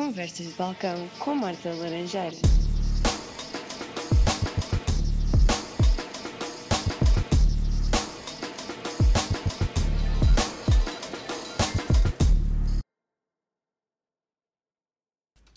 Conversas 0.00 0.46
de 0.46 0.52
Balcão 0.54 1.10
com 1.18 1.34
Marta 1.34 1.68
Laranjeira. 1.74 2.34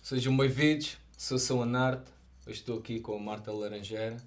Sejam 0.03 0.35
bem-vindos, 0.35 0.97
sou 1.17 1.39
São 1.39 1.62
Anarte, 1.62 2.12
hoje 2.46 2.60
estou 2.60 2.79
aqui 2.79 2.99
com 2.99 3.15
a 3.15 3.19
Marta 3.19 3.49
Laranjeira. 3.49 4.17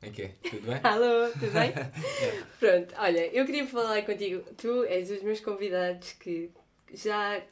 Em 0.00 0.12
que 0.12 0.28
Tudo 0.28 0.68
bem? 0.68 0.78
Alô, 0.84 1.32
tudo 1.32 1.50
bem? 1.50 1.72
Pronto, 2.60 2.94
olha, 2.96 3.26
eu 3.34 3.44
queria 3.44 3.66
falar 3.66 4.00
contigo. 4.02 4.40
Tu 4.56 4.84
és 4.84 5.08
dos 5.08 5.20
meus 5.24 5.40
convidados 5.40 6.12
que 6.12 6.52
já 6.94 7.42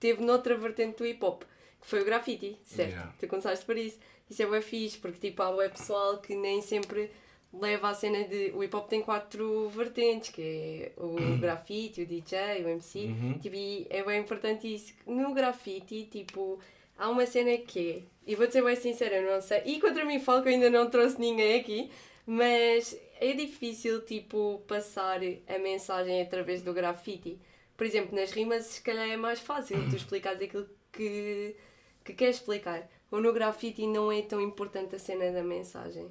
teve 0.00 0.24
noutra 0.24 0.56
vertente 0.56 0.98
do 0.98 1.06
hip 1.06 1.24
hop, 1.24 1.42
que 1.80 1.86
foi 1.86 2.00
o 2.00 2.04
grafite, 2.04 2.58
certo? 2.64 2.90
Yeah. 2.90 3.14
Tu 3.20 3.28
começaste 3.28 3.64
por 3.64 3.76
isso. 3.76 3.98
Isso 4.28 4.42
é 4.42 4.46
bem 4.46 4.62
fixe, 4.62 4.98
porque 4.98 5.28
tipo, 5.28 5.42
há 5.42 5.50
web 5.50 5.72
pessoal 5.72 6.18
que 6.18 6.34
nem 6.34 6.62
sempre 6.62 7.10
leva 7.52 7.90
a 7.90 7.94
cena 7.94 8.24
de. 8.24 8.52
O 8.54 8.62
hip 8.62 8.74
hop 8.74 8.88
tem 8.88 9.02
quatro 9.02 9.68
vertentes, 9.68 10.30
que 10.30 10.42
é 10.42 10.92
o 10.96 11.38
grafite, 11.38 12.02
o 12.02 12.06
DJ, 12.06 12.64
o 12.64 12.68
MC. 12.68 13.06
Uhum. 13.06 13.38
Tipo, 13.38 13.56
e 13.56 13.86
é 13.90 14.02
bem 14.02 14.20
importante 14.20 14.72
isso. 14.72 14.94
No 15.06 15.34
grafite, 15.34 16.08
tipo, 16.10 16.58
há 16.96 17.08
uma 17.08 17.26
cena 17.26 17.56
que 17.58 17.90
é. 17.90 18.30
E 18.30 18.34
vou-te 18.36 18.52
ser 18.52 18.62
bem 18.62 18.76
sincera, 18.76 19.16
eu 19.16 19.32
não 19.32 19.40
sei. 19.40 19.62
E 19.64 19.80
contra 19.80 20.04
mim 20.04 20.20
falo 20.20 20.42
que 20.42 20.48
eu 20.48 20.52
ainda 20.52 20.70
não 20.70 20.88
trouxe 20.88 21.20
ninguém 21.20 21.58
aqui, 21.58 21.90
mas 22.24 22.96
é 23.18 23.32
difícil, 23.32 24.02
tipo, 24.02 24.62
passar 24.68 25.20
a 25.48 25.58
mensagem 25.58 26.22
através 26.22 26.62
do 26.62 26.72
grafite. 26.72 27.38
Por 27.80 27.86
exemplo, 27.86 28.14
nas 28.14 28.30
rimas, 28.32 28.66
se 28.66 28.82
calhar 28.82 29.08
é 29.08 29.16
mais 29.16 29.40
fácil 29.40 29.78
tu 29.88 29.96
explicares 29.96 30.42
aquilo 30.42 30.68
que, 30.92 31.56
que 32.04 32.12
queres 32.12 32.36
explicar. 32.36 32.86
Ou 33.10 33.22
no 33.22 33.32
grafite 33.32 33.86
não 33.86 34.12
é 34.12 34.20
tão 34.20 34.38
importante 34.38 34.94
a 34.96 34.98
cena 34.98 35.32
da 35.32 35.42
mensagem. 35.42 36.10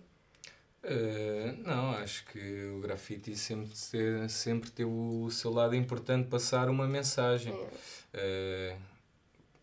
Eh, 0.81 1.53
não, 1.59 1.92
acho 1.92 2.25
que 2.25 2.40
o 2.75 2.80
grafite 2.80 3.36
sempre, 3.36 3.70
te- 3.70 4.28
sempre 4.30 4.72
teve 4.72 4.90
o 4.90 5.30
seu 5.30 5.52
lado 5.52 5.75
importante 5.75 6.28
passar 6.28 6.70
uma 6.70 6.88
mensagem. 6.88 7.53
É. 7.53 7.67
Eh, 8.16 8.78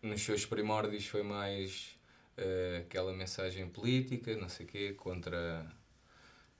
nos 0.01 0.21
seus 0.21 0.45
primórdios 0.45 1.05
foi 1.07 1.23
mais 1.23 1.99
eh, 2.37 2.83
aquela 2.85 3.11
mensagem 3.11 3.67
política, 3.67 4.33
não 4.37 4.47
sei 4.47 4.65
o 4.65 4.69
quê, 4.69 4.93
contra, 4.93 5.69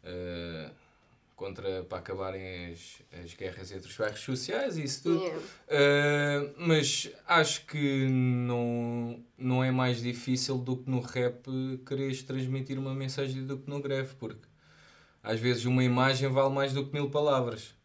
eh, 0.03 0.71
contra 1.37 1.83
para 1.83 1.99
acabarem 1.99 2.71
as, 2.71 3.01
as 3.23 3.33
guerras 3.35 3.71
entre 3.71 3.87
os 3.87 3.95
bairros 3.95 4.19
sociais 4.19 4.75
e 4.77 4.83
isso 4.83 5.03
tudo. 5.03 5.23
Yeah. 5.23 5.39
Uh, 5.69 6.53
mas 6.57 7.09
acho 7.27 7.65
que 7.67 8.07
não, 8.09 9.23
não 9.37 9.63
é 9.63 9.71
mais 9.71 10.01
difícil 10.01 10.57
do 10.57 10.75
que 10.75 10.89
no 10.89 10.99
rap 10.99 11.45
quereres 11.85 12.23
transmitir 12.23 12.77
uma 12.79 12.93
mensagem 12.93 13.45
do 13.45 13.57
que 13.59 13.69
no 13.69 13.79
greve, 13.79 14.15
porque 14.15 14.47
às 15.23 15.39
vezes 15.39 15.63
uma 15.65 15.83
imagem 15.83 16.27
vale 16.27 16.53
mais 16.53 16.73
do 16.73 16.85
que 16.85 16.91
mil 16.91 17.09
palavras. 17.09 17.75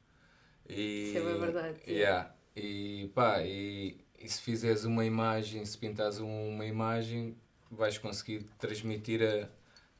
E, 0.69 1.08
Isso 1.11 1.19
é 1.19 1.39
verdade. 1.39 1.78
Yeah. 1.86 2.34
E 2.56 3.11
pá, 3.14 3.42
e, 3.42 3.98
e 4.19 4.28
se 4.28 4.41
fizeres 4.41 4.84
uma 4.84 5.05
imagem, 5.05 5.62
se 5.67 5.77
pintares 5.77 6.19
um- 6.20 6.48
uma 6.55 6.64
imagem, 6.64 7.36
vais 7.70 7.98
conseguir 7.98 8.47
transmitir 8.58 9.20
a, 9.23 9.48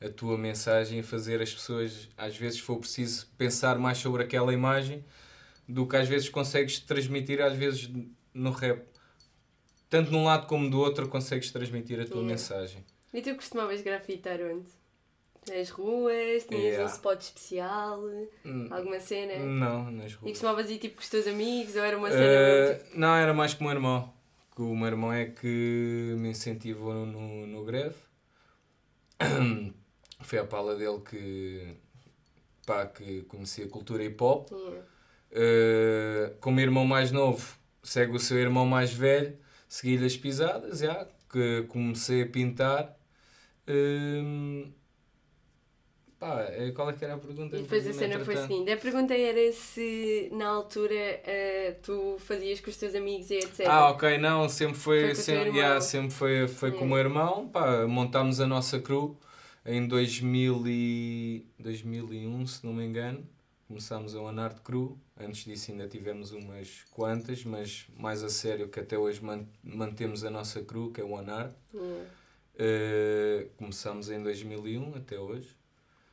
a 0.05 0.09
tua 0.09 0.37
mensagem 0.37 0.99
e 0.99 1.03
fazer 1.03 1.41
as 1.41 1.53
pessoas, 1.53 2.09
às 2.17 2.35
vezes, 2.37 2.59
for 2.59 2.77
preciso 2.77 3.27
pensar 3.37 3.77
mais 3.79 3.97
sobre 3.97 4.23
aquela 4.23 4.53
imagem 4.53 5.03
do 5.67 5.87
que 5.87 5.95
às 5.95 6.07
vezes 6.09 6.27
consegues 6.29 6.79
transmitir, 6.79 7.41
às 7.41 7.55
vezes, 7.55 7.89
no 8.33 8.51
rap. 8.51 8.83
Tanto 9.89 10.09
de 10.09 10.15
um 10.15 10.23
lado 10.25 10.47
como 10.47 10.69
do 10.69 10.79
outro, 10.79 11.07
consegues 11.07 11.51
transmitir 11.51 11.99
a 11.99 12.05
tua 12.05 12.17
Yeah. 12.17 12.31
mensagem. 12.31 12.83
E 13.13 13.21
tu 13.21 13.35
costumavas 13.35 13.81
grafitar 13.81 14.39
onde? 14.41 14.65
Nas 15.47 15.69
ruas? 15.69 16.45
Tinhas 16.45 16.63
Yeah. 16.63 16.83
um 16.83 16.87
spot 16.87 17.21
especial? 17.21 18.01
Hum, 18.45 18.67
Alguma 18.71 18.99
cena? 18.99 19.35
Não, 19.45 19.91
nas 19.91 20.11
E 20.11 20.15
ruas. 20.15 20.31
costumavas 20.31 20.69
ir 20.69 20.79
tipo 20.79 20.95
com 20.95 21.01
os 21.01 21.09
teus 21.09 21.27
amigos? 21.27 21.75
Ou 21.75 21.83
era 21.83 21.97
uma 21.97 22.09
cena 22.09 22.23
Uh, 22.23 22.67
muito... 22.79 22.97
não, 22.99 23.15
era 23.15 23.33
mais 23.33 23.53
com 23.53 23.63
o 23.65 23.67
meu 23.67 23.75
irmão. 23.75 24.13
Que 24.55 24.61
o 24.61 24.75
meu 24.75 24.87
irmão 24.87 25.11
é 25.13 25.25
que 25.25 26.15
me 26.17 26.29
incentivou 26.29 26.93
no, 26.93 27.05
no, 27.05 27.47
no 27.47 27.63
greve. 27.65 27.95
Foi 30.23 30.39
a 30.39 30.45
pala 30.45 30.75
dele 30.75 30.99
que, 30.99 31.75
pá, 32.65 32.85
que 32.85 33.21
conhecia 33.23 33.65
a 33.65 33.69
cultura 33.69 34.03
hip 34.03 34.21
hop. 34.23 34.49
Yeah. 34.51 34.85
Uh, 35.35 36.35
como 36.39 36.59
irmão 36.59 36.85
mais 36.85 37.11
novo, 37.11 37.57
segue 37.81 38.15
o 38.15 38.19
seu 38.19 38.37
irmão 38.37 38.65
mais 38.65 38.93
velho, 38.93 39.35
segui-lhe 39.67 40.05
as 40.05 40.15
pisadas, 40.15 40.79
já, 40.79 41.07
que 41.31 41.63
comecei 41.63 42.21
a 42.21 42.27
pintar. 42.27 42.95
Um, 43.67 44.71
pá, 46.19 46.45
eh, 46.49 46.71
qual 46.71 46.89
é 46.89 46.93
que 46.93 47.03
era 47.03 47.15
a 47.15 47.17
pergunta? 47.17 47.57
E 47.57 47.63
depois 47.63 47.87
a 47.87 47.93
cena 47.93 48.23
foi 48.23 48.35
a 48.35 48.41
seguinte. 48.43 48.71
A 48.71 48.77
pergunta 48.77 49.13
era 49.13 49.51
se 49.51 50.29
na 50.31 50.47
altura 50.47 50.93
eh, 50.93 51.77
tu 51.81 52.17
fazias 52.19 52.61
com 52.61 52.69
os 52.69 52.77
teus 52.77 52.93
amigos 52.93 53.29
e 53.31 53.35
etc. 53.35 53.65
Ah, 53.67 53.89
ok, 53.89 54.17
não, 54.17 54.47
sempre 54.47 54.77
foi, 54.77 55.01
Foi 55.05 55.15
sempre, 55.15 55.57
yeah, 55.57 55.81
sempre 55.81 56.11
foi, 56.11 56.47
foi 56.47 56.71
com 56.71 56.85
o 56.85 56.87
meu 56.87 56.97
irmão, 56.99 57.49
pá, 57.49 57.87
montámos 57.87 58.39
a 58.39 58.45
nossa 58.45 58.79
crew 58.79 59.17
em 59.65 59.87
2000 59.87 60.63
e 60.67 61.47
2001, 61.59 62.47
se 62.47 62.65
não 62.65 62.73
me 62.73 62.83
engano, 62.85 63.27
começámos 63.67 64.15
a 64.15 64.21
One 64.21 64.39
Art 64.39 64.59
Crew, 64.61 64.97
antes 65.17 65.45
disso 65.45 65.71
ainda 65.71 65.87
tivemos 65.87 66.31
umas 66.31 66.83
quantas, 66.91 67.43
mas 67.45 67.85
mais 67.97 68.23
a 68.23 68.29
sério 68.29 68.67
que 68.69 68.79
até 68.79 68.97
hoje 68.97 69.23
man- 69.23 69.47
mantemos 69.63 70.23
a 70.23 70.29
nossa 70.29 70.61
crew, 70.63 70.91
que 70.91 71.01
é 71.01 71.03
o 71.03 71.11
One 71.11 71.29
Art, 71.29 71.53
Yeah. 71.73 72.09
Uh, 72.55 73.49
começámos 73.57 74.11
em 74.11 74.21
2001 74.21 74.95
até 74.95 75.19
hoje, 75.19 75.55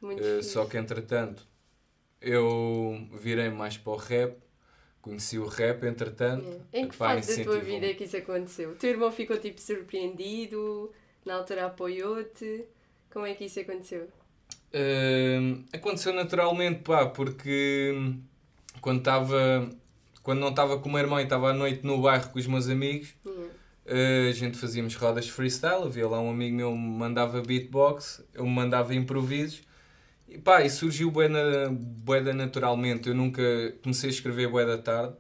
Uh, 0.03 0.43
só 0.43 0.65
que 0.65 0.79
entretanto 0.79 1.47
eu 2.23 3.07
virei 3.21 3.51
mais 3.51 3.77
para 3.77 3.93
o 3.93 3.97
rap, 3.97 4.39
conheci 5.03 5.39
o 5.39 5.47
rap 5.47 5.85
entretanto, 5.85 6.45
Yeah. 6.47 6.65
Em 6.73 6.89
que 6.89 6.97
pá, 6.97 7.15
fase 7.17 7.37
da 7.39 7.45
tua 7.45 7.61
vida 7.61 7.87
é 7.87 7.93
que 7.95 8.05
isso 8.05 8.17
aconteceu? 8.17 8.71
O 8.71 8.75
teu 8.77 8.91
irmão 8.91 9.13
ficou 9.13 9.37
tipo 9.39 9.61
surpreendido? 9.61 10.91
Na 11.27 11.35
altura 11.35 11.67
apoiou-te? 11.67 12.65
Como 13.13 13.27
é 13.27 13.35
que 13.35 13.45
isso 13.45 13.61
aconteceu? 13.61 14.09
Hum, 14.73 15.65
aconteceu 15.73 16.13
naturalmente, 16.13 16.81
pá, 16.83 17.07
porque 17.07 17.93
quando 18.81 18.99
estava 18.99 19.69
quando 20.23 20.39
não 20.41 20.51
estava 20.51 20.79
com 20.79 20.89
o 20.89 20.93
meu 20.93 21.01
irmão 21.01 21.19
e 21.19 21.25
estava 21.25 21.51
à 21.51 21.53
noite 21.55 21.85
no 21.85 22.01
bairro 22.03 22.31
com 22.31 22.39
os 22.39 22.47
meus 22.47 22.69
amigos, 22.69 23.15
Yeah. 23.25 24.27
uh, 24.27 24.29
a 24.29 24.33
gente 24.33 24.57
fazíamos 24.59 24.95
rodas 24.95 25.25
de 25.25 25.33
freestyle, 25.33 25.85
havia 25.85 26.07
lá 26.07 26.21
um 26.21 26.31
amigo 26.31 26.55
meu 26.57 26.71
que 26.71 26.79
me 26.79 26.99
mandava 26.99 27.41
beatbox, 27.43 28.23
eu 28.35 28.45
me 28.45 28.51
mandava 28.51 28.95
improvisos, 28.95 29.63
e 30.29 30.39
pá, 30.39 30.63
e 30.63 30.71
surgiu 30.71 31.11
bué 31.11 31.29
bué 31.71 32.21
naturalmente, 32.33 33.09
eu 33.09 33.15
nunca 33.15 33.43
comecei 33.83 34.11
a 34.11 34.13
escrever 34.13 34.49
bué 34.49 34.65
da 34.65 34.79
tarde, 34.79 35.17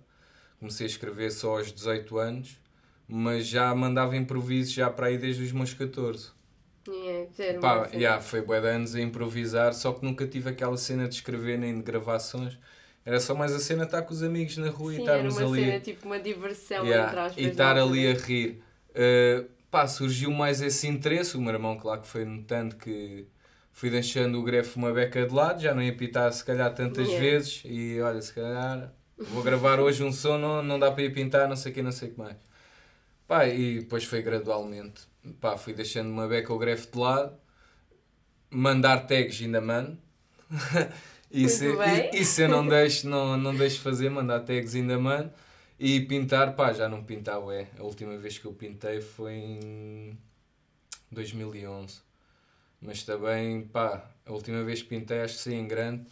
comecei 0.60 0.86
a 0.86 0.90
escrever 0.90 1.32
só 1.32 1.56
aos 1.56 1.72
18 1.72 2.18
anos, 2.18 2.60
mas 3.08 3.46
já 3.46 3.74
mandava 3.74 4.16
improvisos 4.16 4.72
já 4.72 4.88
para 4.90 5.06
aí 5.06 5.18
desde 5.18 5.42
os 5.42 5.50
meus 5.52 5.74
14. 5.74 6.30
Yeah, 6.86 7.28
era 7.38 7.60
Pá, 7.60 7.88
yeah, 7.92 8.20
foi 8.22 8.40
bué 8.42 8.60
de 8.60 8.68
anos 8.68 8.94
a 8.94 9.00
improvisar, 9.00 9.74
só 9.74 9.92
que 9.92 10.04
nunca 10.04 10.26
tive 10.26 10.48
aquela 10.50 10.76
cena 10.76 11.08
de 11.08 11.14
escrever 11.16 11.58
nem 11.58 11.76
de 11.76 11.82
gravações. 11.82 12.58
Era 13.04 13.20
só 13.20 13.34
mais 13.34 13.52
a 13.52 13.58
cena 13.60 13.80
de 13.80 13.86
estar 13.88 14.02
com 14.02 14.12
os 14.12 14.22
amigos 14.22 14.56
na 14.56 14.70
rua 14.70 14.94
e 14.94 14.96
Sim, 14.96 15.02
era 15.02 15.28
estarmos 15.28 15.38
uma 15.38 15.46
ali. 15.46 15.60
cena, 15.60 15.80
tipo 15.80 16.06
uma 16.06 16.18
diversão 16.18 16.84
Yeah, 16.84 17.24
aspas. 17.24 17.36
e 17.36 17.48
estar 17.48 17.76
ali 17.78 18.06
a 18.08 18.14
rir. 18.14 18.62
Uh, 18.90 19.48
pá, 19.70 19.86
surgiu 19.86 20.30
mais 20.30 20.60
esse 20.62 20.86
interesse. 20.86 21.36
O 21.36 21.40
meu 21.40 21.52
irmão, 21.52 21.78
claro 21.78 22.00
que 22.02 22.08
foi 22.08 22.24
notando 22.24 22.76
que 22.76 23.26
fui 23.72 23.90
deixando 23.90 24.38
o 24.38 24.42
grefe 24.42 24.76
uma 24.76 24.92
beca 24.92 25.26
de 25.26 25.34
lado, 25.34 25.60
já 25.62 25.74
não 25.74 25.82
ia 25.82 25.94
pintar 25.96 26.32
se 26.32 26.44
calhar 26.44 26.74
tantas 26.74 27.08
Yeah. 27.08 27.20
vezes. 27.20 27.62
E 27.64 28.00
olha, 28.00 28.20
se 28.22 28.32
calhar 28.34 28.92
vou 29.26 29.42
gravar 29.42 29.80
hoje 29.80 30.02
um 30.02 30.12
som, 30.12 30.38
não, 30.38 30.62
não 30.62 30.78
dá 30.78 30.90
para 30.90 31.02
ir 31.04 31.12
pintar, 31.12 31.48
não 31.48 31.56
sei 31.56 31.72
o 31.72 31.74
que, 31.74 31.82
não 31.82 31.92
sei 31.92 32.08
o 32.08 32.12
que 32.12 32.18
mais. 32.18 32.36
Pá, 33.26 33.46
e 33.46 33.80
depois 33.80 34.04
foi 34.04 34.22
gradualmente. 34.22 35.09
Pá, 35.40 35.56
fui 35.56 35.72
deixando 35.72 36.10
uma 36.10 36.26
beca 36.26 36.52
o 36.52 36.58
grefe 36.58 36.90
de 36.90 36.98
lado, 36.98 37.36
mandar 38.50 39.06
tags 39.06 39.40
ainda 39.40 39.60
mando. 39.60 39.98
isso, 41.30 41.64
isso 42.12 42.42
eu 42.42 42.48
não 42.48 42.66
deixo, 42.68 43.08
não, 43.08 43.36
não 43.36 43.54
deixo 43.54 43.80
fazer, 43.80 44.10
mandar 44.10 44.40
tags 44.40 44.74
ainda 44.74 44.98
mando. 44.98 45.30
E 45.78 46.00
pintar, 46.00 46.54
pá, 46.56 46.72
já 46.72 46.88
não 46.88 47.02
pintava, 47.02 47.54
é. 47.54 47.68
A 47.78 47.82
última 47.82 48.16
vez 48.18 48.36
que 48.36 48.44
eu 48.44 48.52
pintei 48.52 49.00
foi 49.00 49.34
em 49.34 50.18
2011. 51.10 52.00
Mas 52.80 53.02
também, 53.02 53.62
pá, 53.62 54.10
a 54.26 54.32
última 54.32 54.62
vez 54.62 54.82
que 54.82 54.88
pintei, 54.88 55.20
acho 55.20 55.36
que 55.36 55.40
sim, 55.40 55.54
em 55.54 55.66
grande. 55.66 56.06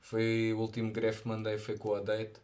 Foi 0.00 0.52
o 0.54 0.58
último 0.58 0.90
grefe 0.90 1.22
que 1.22 1.28
mandei, 1.28 1.58
foi 1.58 1.76
com 1.76 1.88
o 1.88 1.96
Odete. 1.96 2.40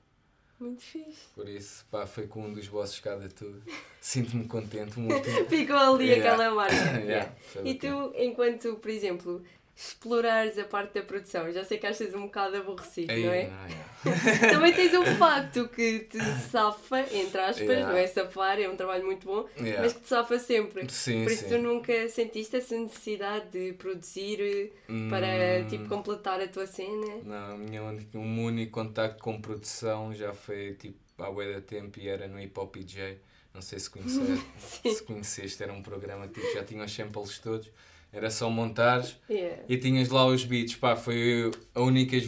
Muito 0.58 0.80
fixe. 0.82 1.26
Por 1.34 1.48
isso, 1.48 1.84
pá, 1.90 2.06
foi 2.06 2.26
com 2.26 2.42
um 2.46 2.52
dos 2.52 2.66
bosses 2.68 2.98
cada 3.00 3.28
tudo. 3.28 3.62
Sinto-me 4.00 4.46
contente, 4.48 4.98
último. 4.98 5.44
Ficou 5.50 5.76
ali 5.76 6.06
Yeah. 6.08 6.32
aquela 6.32 6.54
marca. 6.54 6.74
Yeah, 7.04 7.32
E 7.64 7.74
tu, 7.74 8.12
enquanto, 8.16 8.76
por 8.76 8.90
exemplo, 8.90 9.42
explorares 9.78 10.58
a 10.58 10.64
parte 10.64 10.94
da 10.94 11.02
produção. 11.02 11.52
Já 11.52 11.62
sei 11.62 11.76
que 11.76 11.86
achas 11.86 12.14
um 12.14 12.22
bocado 12.22 12.56
aborrecido, 12.56 13.12
Ei, 13.12 13.24
não 13.26 13.32
é? 13.32 13.42
não, 13.48 13.68
yeah. 13.68 13.86
Também 14.52 14.72
tens 14.72 14.94
um 14.94 15.04
facto 15.16 15.68
que 15.68 16.00
te 16.00 16.18
safa, 16.50 17.00
entre 17.14 17.40
aspas, 17.40 17.66
Yeah. 17.68 17.88
não 17.92 17.96
é 17.98 18.06
safar, 18.06 18.58
é 18.58 18.68
um 18.68 18.76
trabalho 18.76 19.04
muito 19.04 19.26
bom, 19.26 19.46
Yeah. 19.58 19.82
mas 19.82 19.92
que 19.92 20.00
te 20.00 20.08
safa 20.08 20.38
sempre. 20.38 20.90
Sim, 20.90 21.24
Por 21.24 21.32
isso 21.32 21.44
sim. 21.44 21.50
tu 21.50 21.58
nunca 21.58 22.08
sentiste 22.08 22.56
essa 22.56 22.74
necessidade 22.78 23.50
de 23.50 23.74
produzir 23.74 24.40
eh, 24.40 24.70
para 25.10 25.26
Hum. 25.62 25.66
tipo 25.68 25.88
completar 25.88 26.40
a 26.40 26.48
tua 26.48 26.66
cena? 26.66 27.16
Não, 27.24 27.56
único, 27.88 28.18
o 28.18 28.24
meu 28.24 28.44
único 28.46 28.72
contacto 28.72 29.22
com 29.22 29.38
produção 29.40 30.14
já 30.14 30.32
foi 30.32 30.72
tipo 30.74 30.96
há 31.18 31.30
bué 31.30 31.52
de 31.54 31.60
tempo 31.60 31.98
e 32.00 32.08
era 32.08 32.26
no 32.26 32.40
Hip 32.40 32.58
Hop 32.58 32.72
PJ. 32.72 33.18
Não 33.52 33.62
sei 33.62 33.78
se, 33.78 33.88
conhecer, 33.90 34.20
Sim. 34.58 34.94
se 34.94 35.02
conheceste, 35.02 35.62
era 35.62 35.72
um 35.72 35.82
programa 35.82 36.28
tipo, 36.28 36.46
já 36.54 36.62
tinha 36.64 36.84
os 36.84 36.92
samples 36.94 37.38
todos. 37.38 37.70
Era 38.12 38.30
só 38.30 38.48
montares 38.48 39.16
Yeah. 39.28 39.62
e 39.68 39.76
tinhas 39.76 40.08
lá 40.08 40.24
os 40.26 40.44
beats. 40.44 40.74
Pá, 40.76 40.96
foi 40.96 41.50
a 41.74 41.80
únicas 41.80 42.24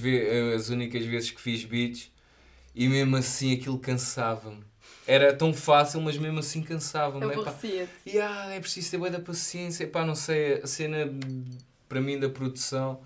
as 0.54 0.68
únicas 0.68 1.04
vezes 1.04 1.30
que 1.30 1.40
fiz 1.40 1.64
beats 1.64 2.10
e 2.74 2.88
mesmo 2.88 3.16
assim 3.16 3.54
aquilo 3.54 3.78
cansava-me. 3.78 4.62
Era 5.06 5.32
tão 5.34 5.54
fácil, 5.54 6.00
mas 6.02 6.18
mesmo 6.18 6.38
assim 6.40 6.62
cansava-me. 6.62 7.24
E 8.04 8.20
ah, 8.20 8.48
é 8.52 8.60
preciso 8.60 8.90
ter 8.90 8.98
bué 8.98 9.08
da 9.08 9.18
paciência. 9.20 9.84
Epá, 9.84 10.04
não 10.04 10.14
sei, 10.14 10.60
a 10.62 10.66
cena 10.66 11.08
para 11.88 12.00
mim 12.00 12.18
da 12.18 12.28
produção 12.28 13.00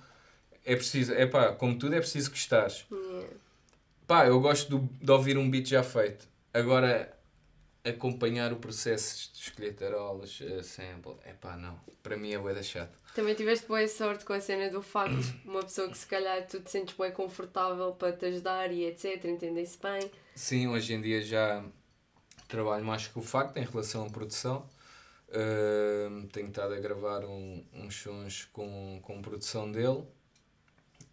é 0.65 0.75
preciso, 0.75 1.13
epá, 1.15 1.53
como 1.53 1.79
tudo 1.79 1.95
é 1.95 2.01
preciso 2.01 2.31
gostares. 2.31 2.85
Yeah. 2.91 3.29
Pá, 4.09 4.27
eu 4.27 4.41
gosto 4.41 4.79
do- 4.79 4.89
de 5.01 5.11
ouvir 5.13 5.39
um 5.39 5.49
beat 5.49 5.69
já 5.69 5.83
feito. 5.85 6.27
Agora, 6.53 7.13
acompanhar 7.85 8.53
o 8.53 8.57
processo 8.57 9.33
de 9.33 9.41
escolher 9.41 9.75
tarolas, 9.75 10.41
eh, 10.41 10.63
sample, 10.63 11.17
epá, 11.29 11.57
não. 11.57 11.79
Para 12.03 12.17
mim 12.17 12.33
é 12.33 12.39
bué 12.39 12.55
da 12.55 12.63
chato. 12.63 12.97
Também 13.15 13.35
tiveste 13.35 13.67
boa 13.67 13.87
sorte 13.89 14.25
com 14.25 14.33
a 14.33 14.41
cena 14.41 14.71
do 14.71 14.83
facto, 14.83 15.35
uma 15.45 15.63
pessoa 15.63 15.91
que 15.91 15.99
se 15.99 16.07
calhar 16.07 16.47
tu 16.47 16.61
te 16.61 16.71
sentes 16.71 16.97
bem 16.97 17.11
confortável 17.11 17.93
para 17.93 18.13
te 18.13 18.27
ajudar 18.27 18.73
e 18.73 18.85
etc, 18.85 19.25
entendem-se 19.25 19.79
bem. 19.83 20.11
Sim, 20.35 20.69
hoje 20.69 20.95
em 20.95 21.01
dia 21.01 21.21
já 21.21 21.65
trabalho 22.49 22.85
mais 22.85 23.09
com 23.09 23.21
o 23.21 23.23
facto 23.23 23.57
em 23.57 23.65
relação 23.65 24.07
à 24.07 24.11
produção. 24.11 24.67
Ahm, 25.35 26.27
tenho 26.27 26.49
estado 26.49 26.75
a 26.75 26.79
gravar 26.79 27.25
um, 27.25 27.65
uns 27.73 27.97
sons 27.97 28.49
com, 28.53 29.01
com 29.03 29.23
produção 29.23 29.71
dele 29.73 30.05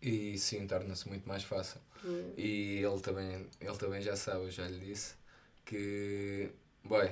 e 0.02 0.38
sim, 0.38 0.68
torna-se 0.68 1.08
muito 1.08 1.28
mais 1.28 1.44
fácil. 1.44 1.80
Yeah. 2.04 2.34
E 2.38 2.84
ele 2.84 3.00
também, 3.02 3.48
ele 3.60 3.78
também 3.78 4.02
já 4.02 4.16
sabe, 4.16 4.46
eu 4.46 4.52
já 4.52 4.68
lhe 4.68 4.80
disse, 4.80 5.16
que, 5.70 6.50
boy, 6.84 7.08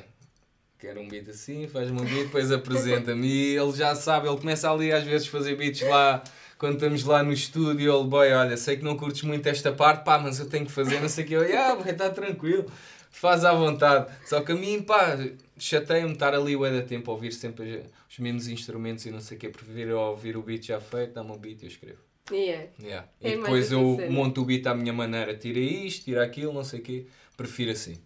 quero 0.79 0.99
um 0.99 1.07
beat 1.07 1.29
assim, 1.29 1.67
faz-me 1.67 2.01
um 2.01 2.05
beat, 2.05 2.25
depois 2.25 2.51
apresenta-me. 2.51 3.27
E 3.27 3.55
ele 3.55 3.71
já 3.73 3.93
sabe, 3.93 4.27
ele 4.27 4.37
começa 4.37 4.71
ali 4.71 4.91
às 4.91 5.03
vezes 5.03 5.27
a 5.27 5.31
fazer 5.31 5.55
beats 5.55 5.81
lá, 5.81 6.23
quando 6.57 6.73
estamos 6.73 7.03
lá 7.03 7.21
no 7.21 7.31
estúdio, 7.31 7.93
ele, 7.93 8.07
boy, 8.09 8.31
olha, 8.31 8.57
sei 8.57 8.77
que 8.77 8.83
não 8.83 8.97
curtes 8.97 9.21
muito 9.21 9.45
esta 9.47 9.71
parte, 9.71 10.03
pá, 10.03 10.17
mas 10.17 10.39
eu 10.39 10.49
tenho 10.49 10.65
que 10.65 10.71
fazer, 10.71 10.99
não 10.99 11.07
sei 11.07 11.23
o 11.23 11.27
que. 11.27 11.33
Eu, 11.35 11.59
ah, 11.59 11.75
boy, 11.75 11.91
está 11.91 12.09
tranquilo, 12.09 12.65
faz 13.11 13.45
à 13.45 13.53
vontade. 13.53 14.11
Só 14.25 14.41
que 14.41 14.51
a 14.51 14.55
mim, 14.55 14.81
pá, 14.81 15.19
chateia-me 15.59 16.13
estar 16.13 16.33
ali 16.33 16.55
o 16.55 16.63
da 16.63 16.81
tempo 16.81 17.11
a 17.11 17.13
ouvir 17.13 17.33
sempre 17.33 17.85
os 18.09 18.17
mesmos 18.17 18.47
instrumentos 18.47 19.05
e 19.05 19.11
não 19.11 19.21
sei 19.21 19.37
o 19.37 19.39
que. 19.39 19.49
Prefiro 19.49 19.99
ouvir 19.99 20.35
o 20.35 20.41
beat 20.41 20.65
já 20.65 20.79
feito, 20.79 21.13
dá-me 21.13 21.31
o 21.31 21.37
beat 21.37 21.61
e 21.61 21.65
eu 21.65 21.69
escrevo. 21.69 21.99
Yeah. 22.31 22.67
Yeah. 22.81 23.07
É 23.21 23.33
e 23.33 23.37
depois 23.37 23.71
eu 23.71 23.91
sincero. 23.91 24.11
monto 24.11 24.41
o 24.41 24.45
beat 24.45 24.65
à 24.65 24.73
minha 24.73 24.91
maneira, 24.91 25.35
tira 25.35 25.59
isto, 25.59 26.05
tira 26.05 26.23
aquilo, 26.23 26.51
não 26.51 26.63
sei 26.63 26.79
o 26.79 26.83
quê. 26.83 27.05
Prefiro 27.37 27.71
assim. 27.71 27.97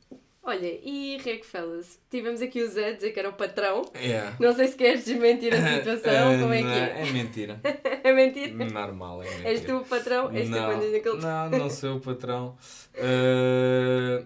Olha, 0.44 0.80
e 0.84 1.20
Fellas, 1.44 2.00
tivemos 2.10 2.42
aqui 2.42 2.64
o 2.64 2.68
Zé 2.68 2.90
a 2.90 2.92
dizer 2.94 3.12
que 3.12 3.20
era 3.20 3.30
o 3.30 3.34
patrão. 3.34 3.84
Yeah. 3.96 4.36
Não 4.40 4.56
sei 4.56 4.70
se 4.70 4.76
queres 4.76 5.06
desmentir 5.06 5.54
a 5.54 5.58
situação, 5.78 6.40
como 6.40 6.54
é 6.54 6.62
que 6.64 6.68
é? 6.68 7.08
é 7.08 7.12
mentira. 7.12 7.62
É 8.04 8.12
mentira? 8.14 8.52
Normal, 8.66 9.22
é 9.22 9.30
mentira. 9.30 9.50
És 9.50 9.62
tu 9.62 9.78
o 9.78 9.86
patrão? 9.86 10.32
És 10.32 10.50
tu 10.50 10.56
não, 10.56 10.72
és 10.72 10.92
naquele... 10.92 11.22
não, 11.22 11.50
não 11.52 11.70
sou 11.70 11.98
o 11.98 12.00
patrão. 12.00 12.58
Uh, 12.96 14.26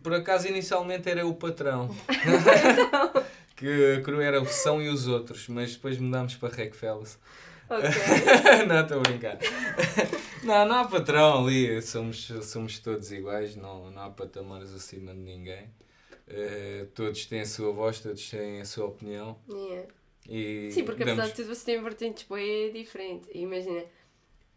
por 0.00 0.14
acaso, 0.14 0.46
inicialmente 0.46 1.10
era 1.10 1.26
o 1.26 1.34
patrão. 1.34 1.90
que 3.56 3.96
a 3.96 4.00
crew 4.02 4.20
era 4.20 4.40
o 4.40 4.46
São 4.46 4.80
e 4.80 4.88
os 4.88 5.08
outros, 5.08 5.48
mas 5.48 5.74
depois 5.74 5.98
mudámos 5.98 6.36
para 6.36 6.50
Fellas. 6.72 7.18
Ok. 7.68 7.88
não, 8.66 8.80
estou 8.82 8.98
a 8.98 9.00
brincar. 9.02 9.38
não, 10.44 10.64
não 10.66 10.74
há 10.76 10.84
patrão 10.86 11.44
ali, 11.44 11.80
somos, 11.82 12.26
somos 12.42 12.78
todos 12.78 13.10
iguais, 13.12 13.56
não, 13.56 13.90
não 13.90 14.02
há 14.02 14.10
patamares 14.10 14.72
acima 14.74 15.12
de 15.12 15.20
ninguém. 15.20 15.68
Eh, 16.28 16.86
todos 16.94 17.24
têm 17.26 17.40
a 17.40 17.46
sua 17.46 17.72
voz, 17.72 18.00
todos 18.00 18.28
têm 18.30 18.60
a 18.60 18.64
sua 18.64 18.86
opinião. 18.86 19.38
Yeah. 19.48 19.88
E 20.28 20.70
Sim, 20.72 20.84
porque 20.84 21.02
apesar 21.02 21.16
damos- 21.22 21.30
de 21.30 21.36
tudo 21.36 21.46
vocês 21.46 21.64
têm 21.64 21.82
vertentes 21.82 22.26
bem 22.28 22.72
diferentes. 22.72 23.28
E 23.32 23.38
Imagina, 23.40 23.84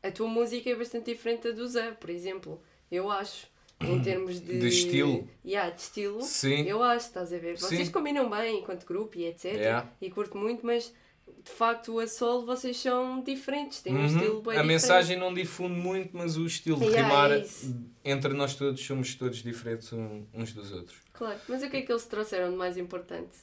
a 0.02 0.12
tua 0.12 0.28
música 0.28 0.70
é 0.70 0.76
bastante 0.76 1.12
diferente 1.12 1.44
da 1.44 1.52
do 1.52 1.68
Zé, 1.68 1.92
por 1.92 2.10
exemplo. 2.10 2.62
Eu 2.92 3.10
acho. 3.12 3.48
Em 3.82 4.02
termos 4.04 4.40
de... 4.42 4.60
De 4.60 4.68
estilo? 4.68 5.28
Yeah, 5.46 5.70
de 5.70 5.82
estilo. 5.82 6.22
Sim. 6.22 6.64
Eu 6.64 6.82
acho, 6.84 7.06
estás 7.08 7.32
a 7.32 7.38
ver? 7.38 7.58
Vocês 7.58 7.88
Sim. 7.88 7.94
combinam 7.94 8.30
bem 8.30 8.60
enquanto 8.60 8.86
grupo 8.86 9.18
e 9.18 9.26
etc. 9.26 9.54
Yeah. 9.54 9.90
E 10.02 10.10
curto 10.10 10.38
muito, 10.38 10.66
mas 10.66 10.92
de 11.44 11.52
facto 11.52 12.00
a 12.00 12.08
solo 12.08 12.46
vocês 12.46 12.78
são 12.78 13.22
diferentes. 13.24 13.82
Têm 13.82 13.94
um 13.96 14.00
Uhum. 14.00 14.06
estilo 14.06 14.34
bem 14.42 14.52
A 14.52 14.62
diferente. 14.62 14.68
mensagem 14.68 15.18
não 15.18 15.34
difunde 15.34 15.76
muito, 15.80 16.10
mas 16.16 16.38
o 16.38 16.46
estilo 16.46 16.78
de 16.80 16.86
Yeah, 16.86 17.08
rimar 17.08 17.32
é 17.32 17.46
entre 18.06 18.34
nós 18.34 18.56
todos 18.56 18.80
somos 18.86 19.16
todos 19.16 19.38
diferentes 19.44 19.92
um- 19.94 20.26
uns 20.34 20.54
dos 20.54 20.72
outros. 20.72 20.98
Claro, 21.14 21.40
mas 21.48 21.64
o 21.64 21.70
que 21.70 21.78
é 21.78 21.82
que 21.82 21.92
eles 21.92 22.06
trouxeram 22.06 22.52
de 22.52 22.56
mais 22.58 22.78
importante? 22.78 23.38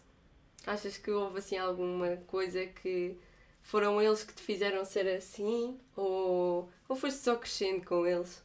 Achas 0.66 0.96
que 0.96 1.10
houve 1.10 1.38
assim 1.38 1.56
alguma 1.56 2.16
coisa 2.26 2.66
que 2.66 3.16
foram 3.62 4.00
eles 4.02 4.22
que 4.24 4.34
te 4.34 4.42
fizeram 4.42 4.84
ser 4.84 5.06
assim? 5.08 5.76
Ou, 5.96 6.68
ou 6.88 6.96
foste 6.96 7.18
só 7.20 7.36
crescendo 7.36 7.84
com 7.84 8.06
eles? 8.06 8.44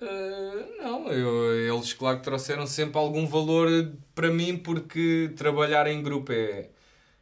Uh, 0.00 0.82
não, 0.82 1.08
eu- 1.12 1.74
eles 1.76 1.92
claro 1.92 2.18
que 2.18 2.24
trouxeram 2.24 2.66
sempre 2.66 2.98
algum 2.98 3.24
valor 3.26 3.68
para 4.16 4.30
mim 4.30 4.56
porque 4.56 5.30
trabalhar 5.36 5.86
em 5.86 6.02
grupo 6.02 6.32
é, 6.32 6.70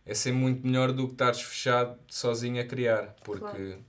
é 0.07 0.15
sempre 0.15 0.39
muito 0.41 0.67
melhor 0.67 0.93
do 0.93 1.07
que 1.07 1.13
estares 1.13 1.41
fechado 1.43 1.99
sozinho 2.09 2.61
a 2.61 2.65
criar. 2.65 3.15
Porque 3.25 3.41
Claro. 3.41 3.85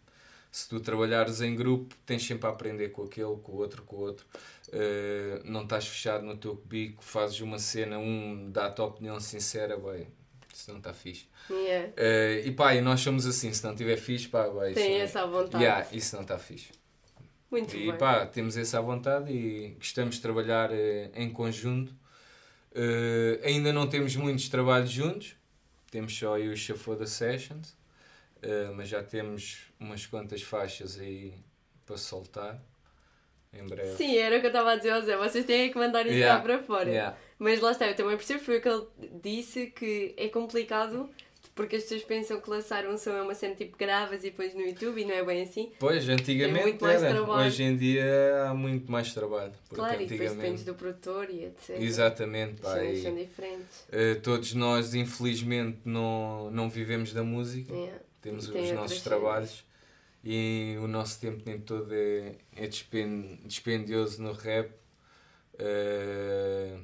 se 0.52 0.68
tu 0.69 0.80
trabalhares 0.80 1.42
em 1.42 1.56
grupo 1.56 1.96
tens 2.06 2.25
sempre 2.25 2.48
a 2.48 2.50
aprender 2.50 2.90
com 2.90 3.04
aquele, 3.04 3.36
com 3.38 3.52
o 3.54 3.56
outro, 3.58 3.84
com 3.84 3.96
o 3.96 4.00
outro. 4.00 4.25
Uh, 4.69 5.42
não 5.44 5.63
estás 5.63 5.86
fechado 5.88 6.25
no 6.25 6.38
teu 6.38 6.56
bico, 6.56 7.04
fazes 7.04 7.42
uma 7.42 7.60
cena, 7.60 7.98
um 8.00 8.50
dá-te 8.52 8.80
a 8.80 8.86
opinião 8.86 9.19
sincera, 9.19 9.75
bem, 9.78 10.08
isso 10.54 10.72
não 10.72 10.78
está 10.78 10.94
fixe. 10.94 11.25
Yeah. 11.50 11.90
Uh, 11.90 12.48
e 12.48 12.52
pá, 12.52 12.74
e 12.75 12.80
nós 12.81 13.02
somos 13.02 13.25
assim, 13.25 13.52
se 13.52 13.63
não 13.66 13.72
estiver 13.72 13.98
fixe, 13.98 14.30
pá, 14.30 14.48
vai, 14.48 14.74
Tem 14.74 14.94
isso, 14.96 15.04
essa 15.18 15.28
vontade. 15.28 15.62
yeah, 15.63 15.86
isso 15.92 16.16
não 16.16 16.22
está 16.22 16.38
fixe. 16.38 16.69
Muito 17.50 17.75
E 17.75 17.88
bem. 17.88 17.98
pá, 17.98 18.25
temos 18.25 18.56
essa 18.56 18.78
à 18.78 18.81
vontade 18.81 19.30
e 19.34 19.72
gostamos 19.78 20.16
de 20.16 20.22
trabalhar 20.22 20.69
eh, 20.72 21.12
em 21.16 21.30
conjunto. 21.30 21.94
Ainda 23.44 23.74
não 23.74 23.88
temos 23.88 24.16
muitos 24.16 24.48
trabalhos 24.48 24.90
juntos, 24.90 25.36
temos 25.91 26.17
só 26.17 26.35
aí 26.35 26.49
o 26.49 26.57
Chafoda 26.57 27.05
Sessions, 27.05 27.75
eh, 28.41 28.71
mas 28.74 28.88
já 28.89 29.03
temos 29.03 29.67
umas 29.79 30.05
quantas 30.07 30.41
faixas 30.41 31.00
aí 31.00 31.33
para 31.86 31.98
soltar 31.98 32.60
em 33.53 33.65
breve. 33.67 33.95
Sim, 33.98 34.15
era 34.15 34.38
o 34.38 34.39
que 34.39 34.45
eu 34.45 34.50
estava 34.51 34.71
a 34.71 34.75
dizer 34.77 34.91
ao 34.91 35.01
Zé. 35.01 35.17
Vocês 35.17 35.45
têm 35.45 35.69
que 35.71 35.77
mandar 35.77 36.05
isso 36.05 36.15
Yeah. 36.15 36.36
lá 36.38 36.41
para 36.41 36.63
fora. 36.63 36.89
Yeah. 36.89 37.17
Mas 37.38 37.60
lá 37.60 37.71
está, 37.71 37.86
eu 37.88 37.95
também 37.95 38.15
percebo, 38.15 38.39
foi 38.43 38.57
o 38.57 38.62
que 38.62 38.69
ele 38.69 38.88
disse, 39.21 39.67
que 39.67 40.13
é 40.17 40.29
complicado 40.29 41.10
porque 41.53 41.75
as 41.75 41.84
pessoas 41.84 42.03
pensam 42.03 42.39
que 42.39 42.50
lançar 42.50 42.86
um 42.88 42.98
som 42.98 43.12
é 43.12 43.22
uma 43.22 43.36
cena 43.36 43.55
tipo 43.55 43.77
gravas 43.77 44.20
e 44.24 44.29
depois 44.31 44.53
no 44.53 44.62
YouTube 44.62 45.01
e 45.01 45.05
não 45.05 45.13
é 45.13 45.24
bem 45.24 45.43
assim. 45.43 45.72
Pois, 45.79 46.08
antigamente 46.08 46.62
muito 46.63 46.84
mais 46.84 47.03
era. 47.03 47.13
trabalho. 47.15 47.48
Hoje 47.48 47.63
em 47.63 47.75
dia 47.77 48.46
há 48.50 48.53
muito 48.53 48.91
mais 48.91 49.13
trabalho. 49.13 49.53
Claro, 49.70 49.96
e 49.96 50.05
depois 50.05 50.12
antigamente... 50.31 50.41
dependes 50.41 50.63
do 50.65 50.74
produtor 50.75 51.29
e 51.29 51.46
etc. 51.46 51.70
Exatamente, 51.79 52.62
pá, 52.62 52.84
e, 52.84 53.01
são 53.01 53.15
diferentes. 53.15 53.86
eh, 53.91 54.15
todos 54.15 54.53
nós 54.53 54.93
infelizmente 54.96 55.79
não, 55.86 56.50
não 56.51 56.70
vivemos 56.70 57.13
da 57.13 57.24
música. 57.24 57.74
Yeah. 57.74 58.00
temos 58.22 58.48
E 58.48 58.51
os 58.51 58.72
nossos 58.72 59.01
trabalhos 59.01 59.63
e 60.24 60.75
o 60.79 60.88
nosso 60.88 61.20
tempo 61.20 61.41
nem 61.46 61.60
todo 61.60 61.89
é, 61.93 62.36
é 62.55 62.67
dispen- 62.67 63.39
dispendioso 63.46 64.22
no 64.22 64.31
rap. 64.34 64.72
Eh, 65.60 66.77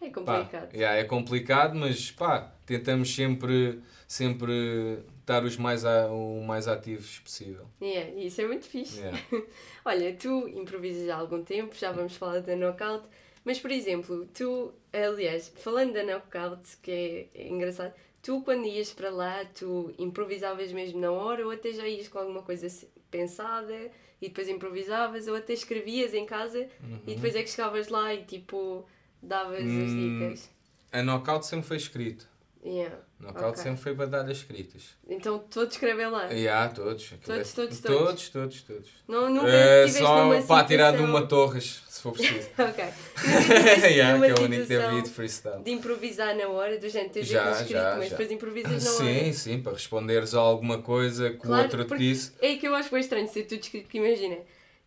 É 0.00 0.08
pá, 0.08 0.12
complicado. 0.12 0.74
yeah, 0.74 0.96
é 0.98 1.04
complicado, 1.04 1.74
mas 1.74 2.10
pá, 2.10 2.52
tentamos 2.78 3.14
sempre, 3.14 3.80
sempre 4.06 5.00
estar 5.20 5.44
os 5.44 5.56
mais 5.56 5.84
a- 5.84 6.08
o 6.10 6.42
mais 6.44 6.68
ativos 6.68 7.18
possível. 7.20 7.66
Yeah, 7.82 8.10
isso 8.20 8.40
é 8.40 8.46
muito 8.46 8.66
fixe. 8.66 9.00
Yeah. 9.00 9.18
Olha, 9.84 10.14
tu 10.14 10.48
improvisas 10.48 11.08
há 11.08 11.16
algum 11.16 11.42
tempo, 11.42 11.74
já 11.74 11.90
vamos 11.92 12.16
falar 12.16 12.40
da 12.40 12.54
knockout, 12.54 13.08
mas 13.44 13.58
por 13.58 13.70
exemplo, 13.70 14.26
tu, 14.34 14.72
aliás, 14.92 15.52
falando 15.56 15.92
da 15.94 16.04
knockout, 16.04 16.76
que 16.82 16.90
é, 17.34 17.42
é 17.42 17.48
engraçado, 17.48 17.92
tu 18.22 18.42
quando 18.42 18.66
ias 18.66 18.92
para 18.92 19.10
lá, 19.10 19.44
tu 19.46 19.92
improvisavas 19.98 20.72
mesmo 20.72 21.00
na 21.00 21.10
hora 21.10 21.44
ou 21.44 21.50
até 21.50 21.72
já 21.72 21.86
ias 21.88 22.06
com 22.08 22.18
alguma 22.18 22.42
coisa 22.42 22.66
pensada 23.10 23.74
e 24.22 24.28
depois 24.28 24.48
improvisavas 24.48 25.26
ou 25.26 25.34
até 25.34 25.52
escrevias 25.54 26.12
em 26.14 26.26
casa 26.26 26.68
e 27.06 27.14
depois 27.14 27.34
é 27.34 27.42
que 27.42 27.50
chegavas 27.50 27.88
lá 27.88 28.14
e 28.14 28.24
tipo 28.24 28.84
davas 29.22 29.60
as 29.64 29.90
Hum, 29.90 30.18
dicas. 30.20 30.50
A 30.92 31.02
knockout 31.02 31.46
sempre 31.46 31.66
foi 31.66 31.76
escrito. 31.78 32.28
Yeah. 32.62 32.94
Knockout 33.18 33.52
Ok. 33.52 33.62
sempre 33.62 33.80
foi 33.80 33.94
batalhas 33.94 34.36
escritas. 34.36 34.82
Então 35.08 35.38
todos 35.38 35.74
escrevem 35.74 36.10
lá. 36.10 36.26
Yeah, 36.26 36.68
todos. 36.74 37.04
Aquilo 37.06 37.20
Todos, 37.24 37.50
é- 37.50 37.54
todos, 37.54 37.80
todos. 37.80 37.98
todos, 37.98 38.28
todos, 38.28 38.62
todos. 38.62 38.88
Não, 39.08 39.30
nunca 39.30 39.46
tiveste 39.46 39.98
só 39.98 40.24
numa 40.26 40.42
para 40.42 40.66
tirar 40.66 40.92
de 40.94 41.02
uma 41.02 41.26
torres, 41.26 41.82
se 41.88 42.02
for 42.02 42.12
preciso. 42.12 42.48
Ok. 42.58 42.84
Yeah, 43.90 44.18
que 44.26 44.30
é 44.30 44.34
o 44.34 44.44
único 44.44 44.62
que 44.62 44.68
teve 44.68 45.02
de 45.02 45.10
freestyle. 45.10 45.62
de 45.62 45.70
improvisar 45.70 46.36
na 46.36 46.48
hora, 46.48 46.78
do 46.78 46.88
género, 46.88 47.10
tens 47.14 47.26
Já, 47.28 47.50
escrito, 47.52 47.70
já, 47.72 47.94
mas 47.96 48.04
já. 48.04 48.10
depois 48.10 48.30
improvisas 48.30 48.84
na 48.84 48.90
hora. 48.90 49.04
Sim, 49.04 49.32
sim, 49.32 49.62
para 49.62 49.72
responderes 49.72 50.34
a 50.34 50.38
alguma 50.40 50.82
coisa 50.82 51.30
que 51.30 51.36
Claro, 51.38 51.62
o 51.62 51.64
outro 51.64 51.84
te 51.84 51.96
disse. 51.98 52.32
É 52.42 52.56
que 52.56 52.68
eu 52.68 52.74
acho 52.74 52.90
bem 52.90 53.00
estranho 53.00 53.26
ser 53.28 53.44
tudo 53.44 53.60
escrito, 53.60 53.84
porque 53.84 53.96
imagina, 53.98 54.34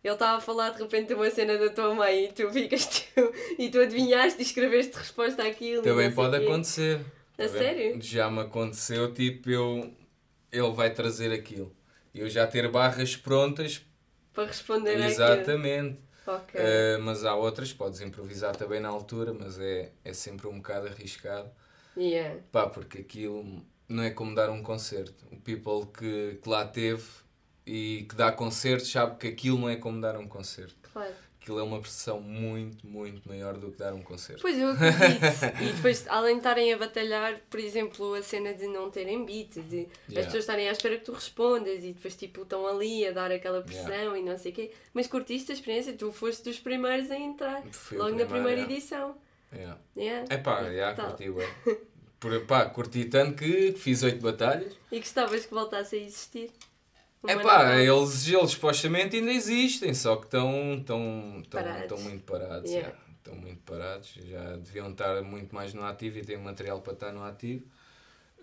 ele 0.02 0.12
estava 0.14 0.38
a 0.38 0.40
falar 0.40 0.70
de 0.70 0.80
repente 0.82 1.08
de 1.08 1.14
uma 1.14 1.28
cena 1.30 1.58
da 1.58 1.70
tua 1.70 1.92
mãe 1.94 2.26
e 2.26 2.32
tu 2.32 2.48
ficas 2.52 2.86
tu, 2.86 3.32
e 3.58 3.68
tu 3.68 3.80
adivinhaste 3.80 4.38
e 4.38 4.42
escreveste 4.42 4.96
resposta 4.96 5.42
àquilo. 5.42 5.82
Também 5.82 6.12
pode 6.12 6.38
quê. 6.38 6.44
acontecer. 6.44 7.00
A 7.38 7.42
Tá 7.42 7.48
bem? 7.48 7.58
sério? 7.62 8.02
Já 8.02 8.30
me 8.30 8.40
aconteceu, 8.40 9.12
tipo, 9.12 9.50
eu, 9.50 9.92
ele 10.52 10.72
vai 10.72 10.92
trazer 10.92 11.32
aquilo. 11.32 11.74
Eu 12.14 12.28
já 12.28 12.46
ter 12.46 12.70
barras 12.70 13.16
prontas, 13.16 13.84
Para 14.32 14.46
responder 14.46 15.00
exatamente. 15.00 15.98
Ok. 16.26 16.58
Eh, 16.58 16.96
mas 16.98 17.24
há 17.24 17.34
outras, 17.34 17.72
podes 17.72 18.00
improvisar 18.00 18.56
também 18.56 18.80
na 18.80 18.88
altura, 18.88 19.32
mas 19.34 19.58
é, 19.58 19.92
é 20.04 20.12
sempre 20.12 20.46
um 20.46 20.56
bocado 20.56 20.86
arriscado. 20.86 21.50
Yeah. 21.96 22.40
Pá, 22.50 22.66
porque 22.68 22.98
aquilo 22.98 23.62
não 23.88 24.02
é 24.02 24.10
como 24.10 24.34
dar 24.34 24.48
um 24.50 24.62
concerto. 24.62 25.26
O 25.30 25.36
people 25.40 25.86
que, 25.96 26.38
que 26.42 26.48
lá 26.48 26.66
teve 26.66 27.04
e 27.66 28.06
que 28.08 28.14
dá 28.14 28.32
concertos 28.32 28.90
sabe 28.90 29.16
que 29.18 29.28
aquilo 29.28 29.58
não 29.58 29.68
é 29.68 29.76
como 29.76 30.00
dar 30.00 30.16
um 30.16 30.26
concerto. 30.26 30.88
Claro. 30.92 31.14
Aquilo 31.44 31.58
é 31.58 31.62
uma 31.62 31.78
pressão 31.78 32.20
muito, 32.22 32.86
muito 32.86 33.28
maior 33.28 33.52
do 33.58 33.70
que 33.70 33.76
dar 33.76 33.92
um 33.92 34.00
concerto. 34.00 34.40
Pois 34.40 34.58
eu 34.58 34.70
acredito. 34.70 35.20
e 35.62 35.72
depois, 35.74 36.08
além 36.08 36.36
de 36.36 36.38
estarem 36.38 36.72
a 36.72 36.78
batalhar, 36.78 37.38
por 37.50 37.60
exemplo, 37.60 38.14
a 38.14 38.22
cena 38.22 38.54
de 38.54 38.66
não 38.66 38.90
terem 38.90 39.26
beat, 39.26 39.52
de 39.56 39.80
as 39.80 40.08
Yeah. 40.08 40.24
pessoas 40.24 40.44
estarem 40.44 40.70
à 40.70 40.72
espera 40.72 40.96
que 40.96 41.04
tu 41.04 41.12
respondas 41.12 41.84
e 41.84 41.92
depois 41.92 42.16
tipo 42.16 42.42
estão 42.42 42.66
ali 42.66 43.06
a 43.06 43.12
dar 43.12 43.30
aquela 43.30 43.60
pressão 43.60 44.16
e 44.16 44.22
não 44.22 44.38
sei 44.38 44.52
o 44.52 44.54
quê. 44.54 44.70
Mas 44.94 45.06
curtiste 45.06 45.52
a 45.52 45.54
experiência, 45.54 45.92
tu 45.92 46.10
foste 46.12 46.42
dos 46.44 46.58
primeiros 46.58 47.10
a 47.10 47.16
entrar. 47.18 47.62
Fui 47.72 47.98
logo 47.98 48.16
na 48.16 48.24
primeira 48.24 48.60
yeah. 48.62 48.72
edição. 48.72 49.14
Yeah. 49.52 49.78
Yeah. 49.94 50.26
É 50.30 50.38
pá, 50.38 50.62
E 50.62 50.76
já 50.78 50.94
tal. 50.94 51.08
curti, 51.08 51.28
ué. 51.28 51.54
Por, 52.18 52.46
pá, 52.46 52.64
curti 52.70 53.04
tanto 53.04 53.36
que 53.36 53.72
fiz 53.72 54.02
oito 54.02 54.22
batalhas. 54.22 54.72
E 54.90 54.98
gostavas 54.98 55.44
que 55.44 55.52
voltasse 55.52 55.94
a 55.94 55.98
existir? 55.98 56.50
É 57.26 57.38
pá, 57.38 57.76
eles, 57.76 58.28
eles 58.28 58.50
supostamente 58.50 59.16
ainda 59.16 59.32
existem, 59.32 59.94
só 59.94 60.16
que 60.16 60.24
estão 60.26 60.82
tão, 60.84 61.42
tão, 61.48 61.62
Parados. 61.62 61.88
tão 61.88 61.98
muito 61.98 62.24
parados. 62.24 62.70
Yeah. 62.70 62.88
yeah. 62.88 63.04
Estão 63.16 63.34
muito 63.36 63.62
parados, 63.62 64.18
já 64.22 64.56
deviam 64.56 64.90
estar 64.90 65.22
muito 65.22 65.54
mais 65.54 65.72
no 65.72 65.82
ativo 65.82 66.18
e 66.18 66.22
têm 66.22 66.36
material 66.36 66.82
para 66.82 66.92
estar 66.92 67.12
no 67.12 67.24
ativo. 67.24 67.64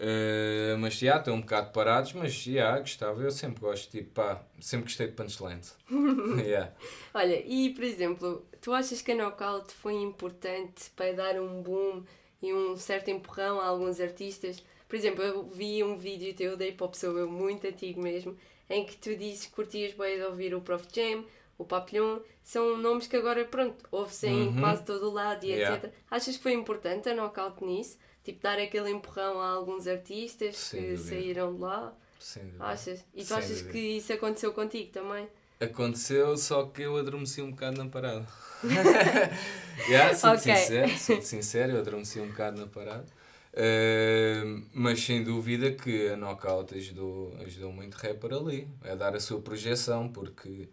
Eh, 0.03 0.75
mas 0.79 0.95
já, 0.95 1.17
estão 1.17 1.35
um 1.35 1.41
bocado 1.41 1.71
parados, 1.71 2.13
mas 2.13 2.33
já, 2.33 2.79
gostava. 2.79 3.21
Eu 3.21 3.29
sempre 3.29 3.61
gosto, 3.61 3.91
tipo, 3.91 4.09
pá, 4.09 4.43
sempre 4.59 4.85
gostei 4.85 5.05
de 5.05 5.13
punchlines. 5.13 5.77
yeah. 6.43 6.73
Olha, 7.13 7.39
e 7.45 7.69
por 7.69 7.83
exemplo, 7.83 8.43
tu 8.59 8.73
achas 8.73 8.99
que 8.99 9.11
a 9.11 9.15
Knockout 9.15 9.71
foi 9.75 9.93
importante 9.93 10.89
para 10.95 11.13
dar 11.13 11.39
um 11.39 11.61
boom 11.61 12.03
e 12.41 12.51
um 12.51 12.75
certo 12.75 13.11
empurrão 13.11 13.59
a 13.61 13.67
alguns 13.67 13.99
artistas? 13.99 14.63
Por 14.89 14.95
exemplo, 14.95 15.23
eu 15.23 15.43
vi 15.43 15.83
um 15.83 15.95
vídeo 15.95 16.33
teu 16.33 16.57
da 16.57 16.65
Hip 16.65 16.83
Hop 16.83 16.95
Soul, 16.95 17.19
eu 17.19 17.29
muito 17.29 17.67
antigo 17.67 18.01
mesmo, 18.01 18.35
em 18.71 18.85
que 18.85 18.95
tu 18.97 19.15
dizes 19.15 19.45
que 19.45 19.51
curtias 19.51 19.93
bem 19.93 20.17
de 20.17 20.23
ouvir 20.23 20.53
o 20.55 20.61
Prof 20.61 20.85
Jam, 20.93 21.23
o 21.57 21.65
Papillon, 21.65 22.19
são 22.43 22.77
nomes 22.77 23.05
que 23.07 23.15
agora, 23.15 23.43
pronto, 23.45 23.85
ouve-se 23.91 24.27
em 24.27 24.47
Uhum. 24.47 24.59
quase 24.59 24.83
todo 24.83 25.09
o 25.09 25.13
lado 25.13 25.43
e 25.45 25.49
Yeah. 25.51 25.75
etc. 25.77 25.93
Achas 26.09 26.37
que 26.37 26.43
foi 26.43 26.53
importante 26.53 27.07
a 27.09 27.13
Knockout 27.13 27.63
nisso? 27.63 27.97
Tipo, 28.23 28.41
dar 28.41 28.57
aquele 28.59 28.89
empurrão 28.89 29.39
a 29.39 29.49
alguns 29.51 29.87
artistas 29.87 30.55
Sem 30.57 30.81
que 30.81 30.87
dúvida. 30.95 31.09
saíram 31.09 31.53
de 31.55 31.61
lá? 31.61 31.93
Sem 32.19 32.43
dúvida. 32.43 32.65
Achas? 32.65 33.05
E 33.13 33.21
tu 33.23 33.27
Sem 33.27 33.37
achas 33.37 33.49
dúvida. 33.57 33.71
que 33.71 33.79
isso 33.79 34.13
aconteceu 34.13 34.53
contigo 34.53 34.91
também? 34.91 35.27
Aconteceu, 35.59 36.35
só 36.37 36.63
que 36.65 36.81
eu 36.83 36.97
adormeci 36.97 37.41
um 37.41 37.51
bocado 37.51 37.83
na 37.83 37.89
parada. 37.89 38.25
yeah, 39.87 40.13
sou 40.15 40.31
Ok. 40.31 40.39
sincero, 40.55 40.89
sou 40.97 41.21
sincero, 41.21 41.71
eu 41.73 41.79
adormeci 41.79 42.19
um 42.19 42.27
bocado 42.27 42.59
na 42.59 42.67
parada. 42.67 43.05
Uh, 43.53 44.65
mas 44.73 45.03
sem 45.03 45.23
dúvida 45.23 45.71
que 45.73 46.07
a 46.07 46.15
Knockout 46.15 46.73
ajudou, 46.73 47.35
ajudou 47.41 47.73
muito 47.73 47.95
rapper 47.95 48.33
ali, 48.33 48.67
a 48.81 48.95
dar 48.95 49.13
a 49.13 49.19
sua 49.19 49.41
projeção, 49.41 50.07
porque 50.07 50.69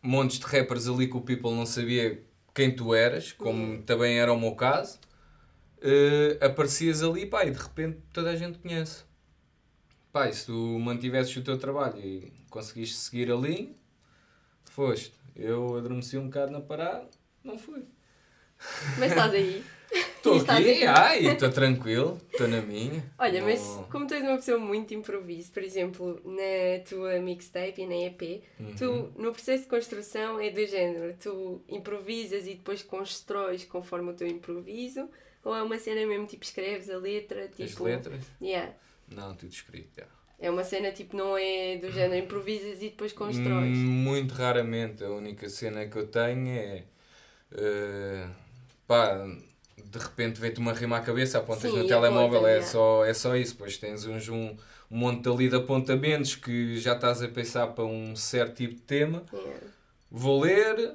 montes 0.00 0.38
de 0.38 0.46
rappers 0.46 0.86
ali 0.86 1.08
que 1.08 1.16
o 1.16 1.20
people 1.20 1.50
não 1.50 1.66
sabia 1.66 2.24
quem 2.54 2.74
tu 2.74 2.94
eras, 2.94 3.32
como 3.32 3.82
também 3.82 4.18
era 4.20 4.32
o 4.32 4.38
meu 4.38 4.54
caso, 4.54 5.00
uh, 5.78 6.44
aparecias 6.44 7.02
ali 7.02 7.26
pá, 7.26 7.44
e 7.44 7.50
de 7.50 7.58
repente 7.58 7.98
toda 8.12 8.30
a 8.30 8.36
gente 8.36 8.58
conhece. 8.58 9.04
Pá, 10.12 10.30
se 10.32 10.46
tu 10.46 10.78
mantivesses 10.78 11.36
o 11.36 11.42
teu 11.42 11.58
trabalho 11.58 11.98
e 11.98 12.32
conseguiste 12.48 12.96
seguir 12.96 13.30
ali, 13.30 13.76
foste. 14.64 15.12
Eu 15.34 15.76
adormeci 15.76 16.16
um 16.16 16.26
bocado 16.26 16.52
na 16.52 16.60
parada, 16.60 17.10
não 17.44 17.58
fui. 17.58 17.84
Mas 18.98 19.10
estás 19.10 19.32
aí. 19.34 19.64
Estou 20.16 20.36
aqui, 20.40 20.84
ai, 20.84 21.26
estou 21.28 21.48
tranquilo, 21.50 22.20
estou 22.32 22.48
na 22.48 22.60
minha. 22.60 23.02
Olha, 23.18 23.42
mas 23.42 23.60
como 23.90 24.06
tu 24.06 24.14
és 24.14 24.22
uma 24.24 24.34
pessoa 24.36 24.58
muito 24.58 24.92
improviso, 24.92 25.52
por 25.52 25.62
exemplo, 25.62 26.20
na 26.24 26.84
tua 26.86 27.18
mixtape 27.20 27.82
e 27.82 27.86
na 27.86 27.94
EP, 27.94 28.42
Uhum. 28.58 28.74
tu 28.76 29.12
no 29.22 29.32
processo 29.32 29.62
de 29.62 29.68
construção 29.68 30.40
é 30.40 30.50
do 30.50 30.66
género, 30.66 31.14
tu 31.20 31.62
improvisas 31.68 32.46
e 32.46 32.54
depois 32.54 32.82
constróis 32.82 33.64
conforme 33.64 34.10
o 34.10 34.14
teu 34.14 34.26
improviso, 34.26 35.08
ou 35.44 35.54
é 35.54 35.62
uma 35.62 35.78
cena 35.78 36.04
mesmo 36.04 36.26
tipo 36.26 36.44
escreves 36.44 36.90
a 36.90 36.98
letra, 36.98 37.46
tipo. 37.48 37.62
As 37.62 37.78
letras? 37.78 38.20
Yeah. 38.42 38.72
Não, 39.08 39.34
tudo 39.36 39.52
escrito, 39.52 39.90
já. 39.96 40.06
É 40.38 40.50
uma 40.50 40.64
cena 40.64 40.90
tipo, 40.90 41.16
não 41.16 41.38
é 41.38 41.76
do 41.76 41.90
género 41.92 42.24
improvisas 42.24 42.78
e 42.82 42.88
depois 42.90 43.12
constróis. 43.12 43.78
Hum, 43.78 44.02
Muito 44.02 44.34
raramente. 44.34 45.02
A 45.04 45.08
única 45.10 45.48
cena 45.48 45.86
que 45.86 45.96
eu 45.96 46.08
tenho 46.08 46.48
é. 46.48 46.82
eh, 47.52 48.26
pá, 48.86 49.26
de 49.84 49.98
repente 49.98 50.40
vê-te 50.40 50.58
uma 50.58 50.72
rima 50.72 50.98
à 50.98 51.00
cabeça, 51.00 51.38
apontas 51.38 51.70
Sim, 51.70 51.78
no 51.78 51.86
telemóvel, 51.86 52.46
é, 52.46 52.62
só, 52.62 53.04
é 53.04 53.14
só 53.14 53.36
isso. 53.36 53.52
Depois 53.52 53.76
tens 53.76 54.04
uns, 54.06 54.28
um, 54.28 54.56
um 54.90 54.96
monte 54.96 55.28
ali 55.28 55.48
de 55.48 55.56
apontamentos 55.56 56.34
que 56.34 56.78
já 56.78 56.94
estás 56.94 57.22
a 57.22 57.28
pensar 57.28 57.68
para 57.68 57.84
um 57.84 58.16
certo 58.16 58.56
tipo 58.56 58.74
de 58.74 58.82
tema. 58.82 59.24
Yeah. 59.32 59.66
Vou 60.10 60.40
ler, 60.40 60.94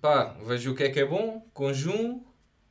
pá, 0.00 0.36
vejo 0.46 0.72
o 0.72 0.74
que 0.74 0.84
é 0.84 0.90
que 0.90 1.00
é 1.00 1.04
bom, 1.04 1.46
conjugo, 1.52 2.24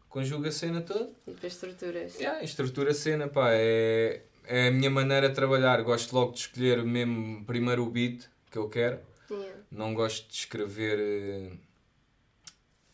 conjugo 0.09 0.47
a 0.47 0.51
cena 0.51 0.81
toda. 0.81 1.09
E 1.27 1.31
depois 1.31 1.53
estruturas. 1.53 2.15
Yeah, 2.15 2.43
estrutura 2.43 2.91
a 2.91 2.93
cena, 2.93 3.27
pá, 3.27 3.49
é, 3.51 4.21
é 4.45 4.67
a 4.67 4.71
minha 4.71 4.89
maneira 4.89 5.29
de 5.29 5.35
trabalhar. 5.35 5.81
Gosto 5.81 6.13
logo 6.13 6.33
de 6.33 6.39
escolher 6.39 6.83
mesmo 6.83 7.43
primeiro 7.45 7.83
o 7.83 7.89
beat 7.89 8.25
que 8.49 8.57
eu 8.57 8.69
quero. 8.69 8.99
Yeah. 9.29 9.59
Não 9.71 9.93
gosto 9.93 10.27
de 10.27 10.35
escrever 10.35 10.99
eh, 10.99 11.51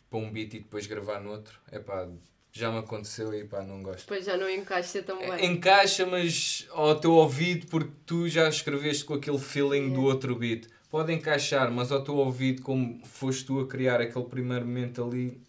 para 0.09 0.19
um 0.19 0.31
beat 0.31 0.53
e 0.53 0.59
depois 0.59 0.87
gravar 0.87 1.19
no 1.19 1.31
outro. 1.31 1.59
É 1.71 1.79
pá, 1.79 2.07
já 2.51 2.71
me 2.71 2.79
aconteceu 2.79 3.33
e 3.33 3.43
pá, 3.43 3.61
não 3.61 3.83
gosto. 3.83 4.01
Depois 4.01 4.25
já 4.25 4.35
não 4.37 4.49
encaixa 4.49 5.03
tão 5.03 5.19
bem. 5.19 5.45
Encaixa, 5.45 6.05
mas 6.05 6.67
ao 6.71 6.99
teu 6.99 7.11
ouvido, 7.13 7.67
porque 7.67 7.91
tu 8.05 8.27
já 8.27 8.47
escreveste 8.49 9.05
com 9.05 9.13
aquele 9.13 9.39
feeling 9.39 9.89
do 9.89 9.99
Yeah. 10.01 10.13
outro 10.13 10.35
beat. 10.35 10.67
Pode 10.89 11.11
encaixar, 11.13 11.69
mas 11.71 11.91
ao 11.91 12.03
teu 12.03 12.15
ouvido, 12.15 12.61
como 12.61 13.05
foste 13.05 13.45
tu 13.45 13.59
a 13.59 13.67
criar 13.67 13.99
aquele 14.01 14.25
primeiro 14.25 14.65
momento 14.65 15.03
ali, 15.03 15.39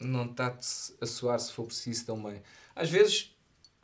não 0.00 0.24
está 0.24 0.56
a 1.00 1.06
soar 1.06 1.38
se 1.38 1.52
for 1.52 1.66
preciso 1.66 2.06
também. 2.06 2.42
Às 2.74 2.90
vezes, 2.90 3.34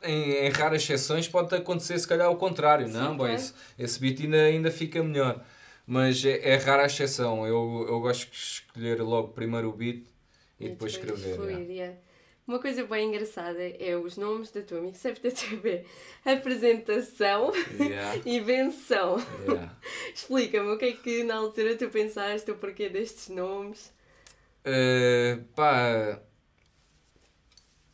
em, 0.03 0.31
em 0.45 0.49
raras 0.49 0.81
exceções, 0.81 1.27
pode 1.27 1.53
acontecer 1.55 1.97
se 1.99 2.07
calhar 2.07 2.29
o 2.31 2.35
contrário. 2.35 2.87
Sim, 2.87 2.93
não, 2.93 3.15
claro. 3.15 3.33
esse, 3.33 3.53
esse 3.77 3.99
beat 3.99 4.19
ainda, 4.21 4.37
ainda 4.43 4.71
fica 4.71 5.01
melhor. 5.03 5.43
Mas 5.85 6.23
é, 6.25 6.49
é 6.53 6.55
rara 6.57 6.83
a 6.83 6.85
exceção. 6.87 7.45
Eu, 7.45 7.85
eu 7.87 7.99
gosto 7.99 8.29
de 8.31 8.35
escolher 8.37 9.01
logo 9.01 9.29
primeiro 9.29 9.69
o 9.69 9.73
beat 9.73 10.03
e, 10.65 10.69
depois, 10.69 10.93
escrever. 10.93 11.35
fluir, 11.35 11.51
yeah. 11.51 11.73
yeah. 11.73 11.97
Uma 12.45 12.59
coisa 12.59 12.83
bem 12.85 13.07
engraçada 13.07 13.63
é 13.63 13.95
os 13.95 14.17
nomes 14.17 14.51
da 14.51 14.61
tua 14.61 14.81
mixtape 14.81 15.21
da 15.21 15.31
TV. 15.31 15.85
Apresentação 16.25 17.53
Yeah, 17.79 18.19
e 18.25 18.41
benção. 18.41 19.17
yeah. 19.47 19.73
Explica-me 20.13 20.69
o 20.71 20.77
que 20.77 20.85
é 20.85 20.91
que 20.91 21.23
na 21.23 21.35
altura 21.35 21.77
tu 21.77 21.87
pensaste, 21.89 22.51
o 22.51 22.55
porquê 22.57 22.89
destes 22.89 23.29
nomes. 23.29 23.93
Uh, 24.65 25.41
pá, 25.55 26.19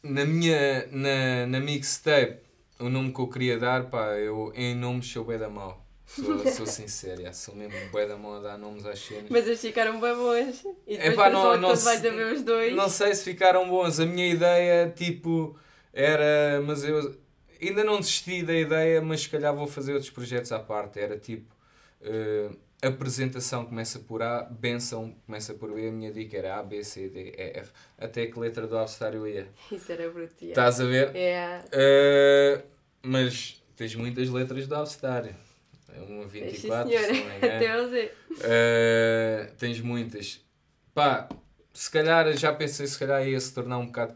na 0.02 0.26
minha 0.26 0.88
na, 0.88 1.46
na 1.46 1.60
mixtape, 1.60 2.40
o 2.80 2.90
nome 2.90 3.14
que 3.14 3.20
eu 3.20 3.28
queria 3.28 3.60
dar, 3.60 3.90
pá, 3.90 4.14
eu 4.18 4.52
em 4.56 4.76
nomes 4.76 5.12
sou 5.12 5.24
bué 5.26 5.38
da 5.38 5.50
mau. 5.50 5.86
Sou, 6.16 6.40
sou 6.52 6.66
sincero, 6.66 7.20
yeah, 7.20 7.34
sou 7.34 7.54
mesmo 7.56 7.78
bué 7.92 8.08
da 8.08 8.18
mau 8.18 8.36
a 8.36 8.40
dar 8.40 8.58
nomes 8.58 8.84
às 8.86 8.98
cenas. 9.00 9.26
Mas 9.30 9.46
eles 9.46 9.62
ficaram 9.62 10.00
bem 10.02 10.16
bons. 10.16 10.66
E 10.88 10.98
depois 10.98 11.14
Epá, 11.14 11.30
não- 11.30 11.58
não 11.58 11.76
se- 11.76 11.86
vais 11.86 12.04
a 12.06 12.10
ver 12.10 12.34
os 12.34 12.42
dois. 12.44 12.76
Não 12.76 12.90
sei 12.90 13.14
se 13.14 13.24
ficaram 13.24 13.70
bons. 13.70 14.00
A 14.00 14.06
minha 14.06 14.28
ideia, 14.28 14.90
tipo, 14.90 15.56
era. 15.94 16.62
Mas 16.66 16.84
eu 16.84 17.16
ainda 17.62 17.84
não 17.84 18.00
desisti 18.00 18.42
da 18.42 18.56
ideia, 18.56 19.02
mas 19.02 19.22
se 19.22 19.30
calhar 19.30 19.56
vou 19.56 19.68
fazer 19.68 19.94
outros 19.94 20.10
projetos 20.12 20.52
à 20.52 20.60
parte. 20.60 21.00
Era 21.00 21.16
tipo. 21.18 21.54
uh, 22.02 22.58
apresentação 22.82 23.66
começa 23.66 24.00
por 24.00 24.24
A, 24.24 24.44
benção 24.44 25.14
começa 25.26 25.54
por 25.54 25.70
B, 25.74 25.90
a 25.90 25.92
minha 25.92 26.12
dica 26.14 26.38
era 26.38 26.58
A, 26.58 26.64
B, 26.64 26.82
C, 26.84 27.10
D, 27.10 27.36
E, 27.38 27.58
F. 27.60 27.72
Até 27.98 28.26
que 28.26 28.40
letra 28.40 28.66
do 28.66 28.78
abecedário 28.78 29.20
eu 29.20 29.28
ia. 29.28 29.48
Isso 29.72 29.92
era 29.92 30.10
bruto. 30.10 30.34
yeah. 30.42 30.50
Estás 30.70 30.80
a 30.80 30.86
ver? 30.86 31.14
É. 31.16 31.62
Uh, 31.74 32.64
mas 33.04 33.62
tens 33.76 33.94
muitas 33.96 34.30
letras 34.30 34.66
do 34.66 34.76
abecedário. 34.76 35.36
É 35.94 36.02
uma 36.02 36.24
Sim, 36.30 36.42
24, 36.46 36.90
senhora. 36.90 37.14
se 37.14 37.22
não 37.22 37.30
me 37.30 37.38
engano. 37.58 38.10
Uh, 38.38 39.56
tens 39.58 39.82
muitas. 39.82 40.42
Pá, 40.94 41.30
se 41.74 41.90
calhar 41.90 42.36
já 42.38 42.54
pensei 42.54 42.88
se 42.88 42.98
calhar 42.98 43.26
ia 43.28 43.40
se 43.40 43.54
tornar 43.54 43.78
um 43.78 43.88
bocado 43.88 44.14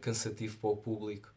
cansativo 0.00 0.58
para 0.58 0.70
o 0.70 0.76
público. 0.76 1.34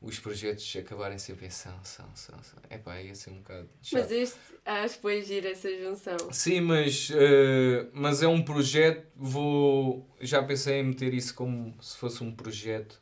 Os 0.00 0.18
projetos 0.18 0.76
acabarem 0.76 1.16
sempre 1.16 1.46
em 1.46 1.50
são, 1.50 1.72
são, 1.82 2.04
são, 2.14 2.42
são. 2.42 2.58
É 2.68 2.76
pá, 2.76 3.00
ia 3.00 3.14
ser 3.14 3.30
um 3.30 3.38
bocado 3.38 3.70
chato. 3.80 4.02
Mas 4.02 4.12
este, 4.12 4.38
acho 4.62 4.96
que 4.96 5.00
foi 5.00 5.22
gira 5.22 5.48
essa 5.48 5.70
junção. 5.78 6.16
Sim, 6.30 6.60
mas, 6.60 7.08
uh, 7.08 7.88
mas 7.94 8.22
é 8.22 8.28
um 8.28 8.42
projeto. 8.42 9.06
Vou. 9.16 10.06
Já 10.20 10.42
pensei 10.42 10.80
em 10.80 10.82
meter 10.84 11.14
isso 11.14 11.34
como 11.34 11.74
se 11.82 11.96
fosse 11.96 12.22
um 12.22 12.30
projeto 12.30 13.00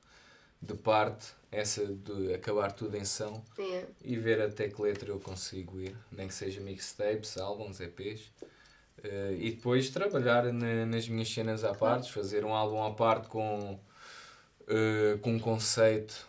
de 0.62 0.74
parte, 0.74 1.26
essa 1.50 1.84
de 1.84 2.32
acabar 2.34 2.72
tudo 2.72 2.96
em 2.96 3.04
são 3.04 3.42
É. 3.58 3.84
e 4.04 4.16
ver 4.16 4.40
até 4.40 4.68
que 4.68 4.80
letra 4.80 5.10
eu 5.10 5.18
consigo 5.20 5.80
ir, 5.80 5.94
nem 6.10 6.28
que 6.28 6.34
seja 6.34 6.60
mixtapes, 6.60 7.36
álbuns, 7.36 7.80
EPs. 7.80 8.30
Eh, 9.04 9.36
e 9.38 9.50
depois 9.50 9.90
trabalhar 9.90 10.44
na- 10.52 10.86
nas 10.86 11.08
minhas 11.08 11.28
cenas 11.28 11.64
à 11.64 11.74
parte, 11.74 12.12
fazer 12.12 12.44
um 12.44 12.54
álbum 12.54 12.82
à 12.84 12.92
parte 12.92 13.26
com, 13.28 13.78
eh, 14.68 15.18
com 15.20 15.32
um 15.32 15.38
conceito 15.40 16.28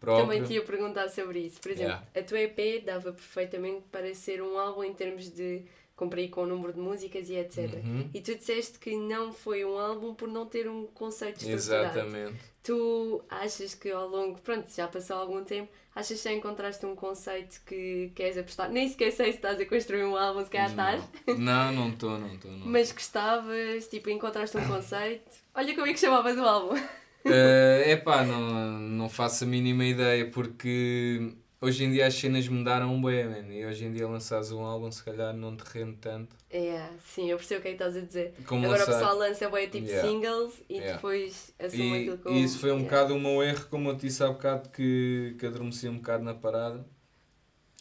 próprio. 0.00 0.26
Também 0.26 0.42
te 0.42 0.54
ia 0.54 0.62
perguntar 0.64 1.08
sobre 1.08 1.38
isso. 1.38 1.60
Por 1.60 1.70
exemplo, 1.70 1.92
Yeah. 1.92 2.06
a 2.20 2.22
tua 2.24 2.40
EP 2.40 2.80
dava 2.84 3.12
perfeitamente 3.12 3.82
para 3.92 4.12
ser 4.16 4.42
um 4.42 4.58
álbum 4.58 4.82
em 4.82 4.92
termos 4.92 5.30
de 5.30 5.62
cumprir 5.96 6.30
com 6.30 6.42
o 6.42 6.46
número 6.46 6.72
de 6.72 6.80
músicas 6.80 7.28
e 7.28 7.36
etc. 7.36 7.74
Uhum. 7.84 8.10
E 8.12 8.20
tu 8.20 8.34
disseste 8.34 8.78
que 8.78 8.96
não 8.96 9.32
foi 9.32 9.64
um 9.64 9.78
álbum 9.78 10.14
por 10.14 10.28
não 10.28 10.46
ter 10.46 10.68
um 10.68 10.86
conceito 10.86 11.42
estruturado. 11.42 11.98
Exatamente. 11.98 12.52
Tu 12.62 13.22
achas 13.28 13.74
que 13.74 13.90
ao 13.90 14.08
longo, 14.08 14.40
pronto, 14.40 14.72
já 14.74 14.86
passou 14.86 15.16
algum 15.16 15.44
tempo, 15.44 15.68
achas 15.94 16.18
que 16.18 16.28
já 16.28 16.32
encontraste 16.32 16.86
um 16.86 16.94
conceito 16.94 17.60
que 17.66 18.12
queres 18.14 18.38
apostar? 18.38 18.70
Nem 18.70 18.88
sequer 18.88 19.10
sei 19.12 19.32
se 19.32 19.38
estás 19.38 19.60
a 19.60 19.66
construir 19.66 20.04
um 20.04 20.16
álbum, 20.16 20.44
se 20.44 20.50
calhar 20.50 20.70
estás, 20.70 21.02
Não, 21.38 21.72
não 21.72 21.88
estou, 21.90 22.18
não 22.18 22.34
estou. 22.34 22.50
Mas 22.52 22.92
gostavas, 22.92 23.88
tipo, 23.88 24.10
encontraste 24.10 24.56
um 24.56 24.66
conceito. 24.66 25.30
Olha 25.54 25.74
como 25.74 25.86
é 25.86 25.92
que 25.92 26.00
chamavas 26.00 26.38
o 26.38 26.44
álbum. 26.44 26.76
É 27.24 27.92
epá, 27.92 28.24
não, 28.24 28.78
não 28.78 29.08
faço 29.08 29.44
a 29.44 29.46
mínima 29.46 29.84
ideia 29.84 30.28
porque 30.30 31.32
hoje 31.62 31.84
em 31.84 31.90
dia 31.92 32.06
as 32.06 32.14
cenas 32.14 32.46
mudaram 32.48 33.00
bem, 33.00 33.24
man, 33.26 33.52
e 33.54 33.64
hoje 33.64 33.86
em 33.86 33.92
dia 33.92 34.06
lançares 34.06 34.50
um 34.52 34.60
álbum 34.64 34.90
se 34.92 35.02
calhar 35.02 35.32
não 35.34 35.56
te 35.56 35.62
rende 35.62 35.96
tanto 35.98 36.36
É, 36.50 36.90
sim, 37.06 37.30
eu 37.30 37.38
percebo 37.38 37.60
o 37.60 37.62
que 37.62 37.68
é 37.68 37.70
que 37.70 37.82
estás 37.82 37.96
a 37.96 38.00
dizer. 38.00 38.34
como 38.46 38.64
Agora 38.66 38.82
o 38.82 38.86
lançar. 38.86 38.98
pessoal 38.98 39.16
lança 39.16 39.48
bem 39.48 39.68
tipo 39.70 39.86
Yeah. 39.86 40.08
singles 40.08 40.62
e 40.68 40.74
Yeah. 40.74 40.94
depois 40.96 41.54
assume 41.58 41.98
aquilo 42.00 42.18
como. 42.18 42.36
e 42.36 42.42
isso 42.44 42.58
foi 42.58 42.70
um 42.72 42.80
Yeah. 42.80 42.90
bocado 42.90 43.14
o 43.16 43.20
meu 43.20 43.42
erro, 43.42 43.66
como 43.70 43.88
eu 43.88 43.96
te 43.96 44.02
disse 44.08 44.22
há 44.22 44.28
bocado 44.28 44.68
que, 44.68 45.36
que 45.38 45.46
adormeci 45.46 45.88
um 45.88 45.96
bocado 45.96 46.22
na 46.24 46.34
parada. 46.34 46.84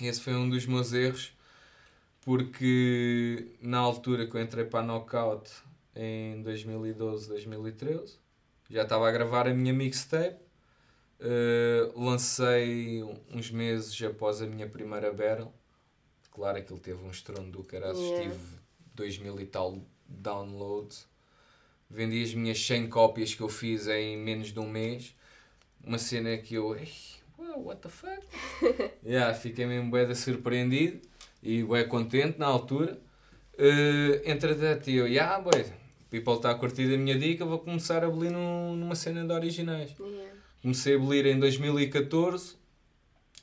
Esse 0.02 0.22
foi 0.22 0.34
um 0.34 0.50
dos 0.50 0.66
meus 0.66 0.94
erros, 0.94 1.34
porque 2.22 3.48
na 3.62 3.78
altura 3.80 4.28
que 4.28 4.36
eu 4.36 4.42
entrei 4.42 4.66
para 4.66 4.80
a 4.80 4.84
Knockout 4.84 5.50
em 5.96 6.42
2012, 6.42 7.28
2013, 7.28 8.18
já 8.70 8.84
estava 8.84 9.08
a 9.08 9.12
gravar 9.12 9.48
a 9.48 9.54
minha 9.54 9.74
mixtape. 9.74 10.38
Uh, 11.24 12.00
lancei 12.04 13.04
uns 13.32 13.52
meses 13.52 14.02
após 14.02 14.42
a 14.42 14.48
minha 14.48 14.68
primeira 14.68 15.14
battle. 15.14 15.54
Claro, 16.32 16.58
aquilo 16.58 16.80
teve 16.80 17.04
um 17.04 17.12
estrondo 17.12 17.52
do 17.52 17.64
caralho. 17.64 17.96
Yeah. 18.00 18.24
Tive 18.32 18.40
2000 18.96 19.40
e 19.40 19.46
tal 19.46 19.78
downloads. 20.08 21.08
Vendi 21.90 22.24
as 22.24 22.34
minhas 22.34 22.60
100 22.66 22.88
cópias 22.90 23.36
que 23.36 23.42
eu 23.42 23.50
fiz 23.50 23.88
em 23.88 24.18
menos 24.18 24.52
de 24.52 24.60
um 24.60 24.68
mês. 24.68 25.16
Uma 25.84 25.98
cena 26.00 26.36
que 26.38 26.56
eu. 26.56 26.76
"Ei, 26.76 26.88
wow, 27.38 27.66
what 27.68 27.82
the 27.82 27.90
fuck? 27.90 28.26
yeah, 29.06 29.32
fiquei 29.34 29.66
mesmo 29.66 29.92
bué 29.92 30.06
da 30.06 30.16
surpreendido 30.16 31.02
e 31.44 31.64
bué 31.64 31.84
contente 31.84 32.40
na 32.40 32.48
altura. 32.48 33.00
Uh, 33.60 34.22
entretanto, 34.26 34.90
eu, 34.90 35.08
yeah, 35.08 35.40
boy, 35.40 35.66
people 36.10 36.34
está 36.34 36.50
a 36.52 36.56
curtir 36.56 36.92
a 36.94 36.98
minha 36.98 37.18
dica, 37.20 37.46
vou 37.46 37.60
começar 37.60 38.04
a 38.04 38.08
abolir 38.08 38.32
num- 38.32 38.76
numa 38.76 38.96
cena 38.96 39.24
de 39.26 39.32
originais. 39.34 39.94
Yeah. 40.00 40.41
Comecei 40.62 40.94
a 40.94 40.98
abolir 40.98 41.26
em 41.26 41.40
2014 41.40 42.56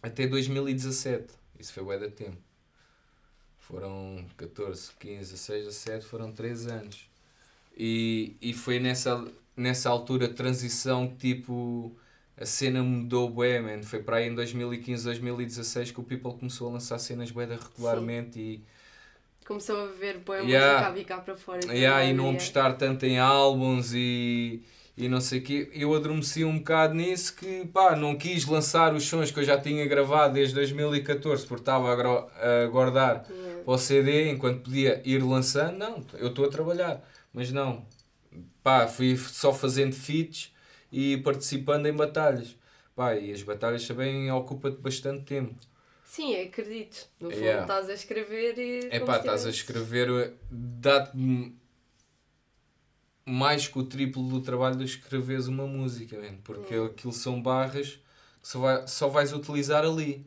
até 0.02 0.26
2017. 0.26 1.26
Isso 1.58 1.72
foi 1.72 1.82
bué 1.82 1.98
da 1.98 2.08
tempo. 2.08 2.36
Foram 3.58 4.24
14, 4.36 4.92
15, 4.98 5.32
16, 5.32 5.64
17, 5.66 6.06
foram 6.06 6.32
3 6.32 6.66
anos. 6.68 7.08
E, 7.76 8.36
e 8.40 8.54
foi 8.54 8.78
nessa, 8.78 9.26
nessa 9.56 9.90
altura 9.90 10.28
de 10.28 10.34
transição 10.34 11.08
que 11.08 11.34
tipo 11.34 11.92
a 12.36 12.46
cena 12.46 12.82
mudou 12.82 13.28
bué, 13.28 13.60
man. 13.60 13.82
Foi 13.82 14.00
para 14.02 14.18
aí 14.18 14.28
em 14.28 14.34
2015, 14.34 15.04
2016 15.04 15.90
que 15.90 16.00
o 16.00 16.04
People 16.04 16.34
começou 16.34 16.68
a 16.68 16.72
lançar 16.72 16.98
cenas 16.98 17.30
bué 17.30 17.46
da 17.46 17.56
regularmente 17.56 18.38
e, 18.38 18.62
Começou 19.48 19.80
a 19.80 19.86
ver 19.86 20.18
boa 20.18 20.40
Yeah. 20.40 20.90
música 20.90 21.00
a 21.00 21.16
cá 21.16 21.22
para 21.22 21.34
fora. 21.34 21.60
Yeah, 21.74 22.04
e 22.04 22.12
não 22.12 22.30
apostar 22.32 22.76
tanto 22.76 23.06
em 23.06 23.18
álbuns 23.18 23.94
e, 23.94 24.62
e 24.98 25.08
não 25.08 25.20
sei 25.20 25.38
o 25.38 25.42
quê. 25.42 25.70
Eu 25.72 25.94
adormeci 25.94 26.44
um 26.44 26.58
bocado 26.58 26.92
nisso 26.94 27.34
que 27.36 27.64
pá, 27.66 27.94
não 27.94 28.16
quis 28.16 28.44
lançar 28.46 28.92
os 28.94 29.04
sons 29.04 29.30
que 29.30 29.38
eu 29.38 29.44
já 29.44 29.58
tinha 29.58 29.86
gravado 29.86 30.34
desde 30.34 30.54
2014 30.56 31.46
porque 31.46 31.62
estava 31.62 31.92
a, 31.92 32.66
guardar 32.66 33.24
Yeah. 33.30 33.62
para 33.64 33.72
o 33.74 33.78
CD 33.78 34.30
enquanto 34.30 34.62
podia 34.64 35.00
ir 35.04 35.22
lançando. 35.22 35.76
Não, 35.78 36.04
eu 36.14 36.28
estou 36.28 36.44
a 36.44 36.48
trabalhar. 36.48 37.02
Mas 37.32 37.52
não, 37.52 37.86
pá, 38.62 38.86
fui 38.88 39.16
só 39.16 39.52
fazendo 39.54 39.94
feats 39.94 40.52
e 40.90 41.16
participando 41.18 41.86
em 41.86 41.92
batalhas. 41.92 42.56
Pá, 42.96 43.14
e 43.14 43.32
as 43.32 43.42
batalhas 43.42 43.86
também 43.86 44.30
ocupam-te 44.32 44.80
bastante 44.80 45.22
tempo. 45.22 45.54
Sim, 46.04 46.34
acredito. 46.40 47.06
No 47.20 47.30
fundo 47.30 47.42
Yeah. 47.44 47.62
estás 47.62 47.88
a 47.90 47.94
escrever 47.94 48.58
e. 48.58 48.88
É 48.90 48.98
pá, 49.00 49.18
estás 49.18 49.46
a 49.46 49.50
escrever, 49.50 50.32
dá-te 50.50 51.12
mais 53.28 53.68
que 53.68 53.78
o 53.78 53.84
triplo 53.84 54.22
do 54.28 54.40
trabalho 54.40 54.76
de 54.76 54.84
escreveres 54.84 55.46
uma 55.46 55.66
música, 55.66 56.16
man, 56.16 56.36
porque 56.42 56.78
Hum. 56.78 56.86
aquilo 56.86 57.12
são 57.12 57.40
barras 57.40 57.98
que 58.42 58.48
só, 58.48 58.58
vai, 58.58 58.86
só 58.86 59.08
vais 59.08 59.32
utilizar 59.32 59.84
ali. 59.84 60.26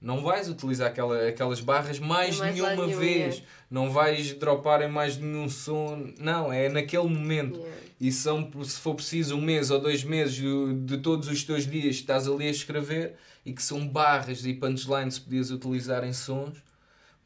Não 0.00 0.22
vais 0.22 0.48
utilizar 0.48 0.88
aquela, 0.88 1.26
aquelas 1.26 1.60
barras 1.60 1.98
mais, 1.98 2.38
Mais 2.38 2.54
nenhuma 2.54 2.86
nenhum, 2.86 2.98
vez. 2.98 3.42
Não 3.68 3.90
vais 3.90 4.32
dropar 4.34 4.80
em 4.80 4.88
mais 4.88 5.16
nenhum 5.16 5.48
som. 5.48 6.12
Não, 6.20 6.52
é 6.52 6.68
naquele 6.68 7.08
momento. 7.08 7.58
Yeah. 7.58 7.78
E 8.00 8.12
são, 8.12 8.48
se 8.62 8.78
for 8.78 8.94
preciso, 8.94 9.36
um 9.36 9.40
mês 9.40 9.72
ou 9.72 9.80
dois 9.80 10.04
meses 10.04 10.36
de, 10.36 10.74
de 10.84 10.98
todos 10.98 11.26
os 11.28 11.42
teus 11.42 11.66
dias 11.66 11.96
que 11.96 12.02
estás 12.02 12.28
ali 12.28 12.46
a 12.46 12.50
escrever 12.50 13.16
e 13.44 13.52
que 13.52 13.62
são 13.62 13.88
barras 13.88 14.46
e 14.46 14.54
punchlines 14.54 15.18
que 15.18 15.24
podias 15.24 15.50
utilizar 15.50 16.04
em 16.04 16.12
sons. 16.12 16.62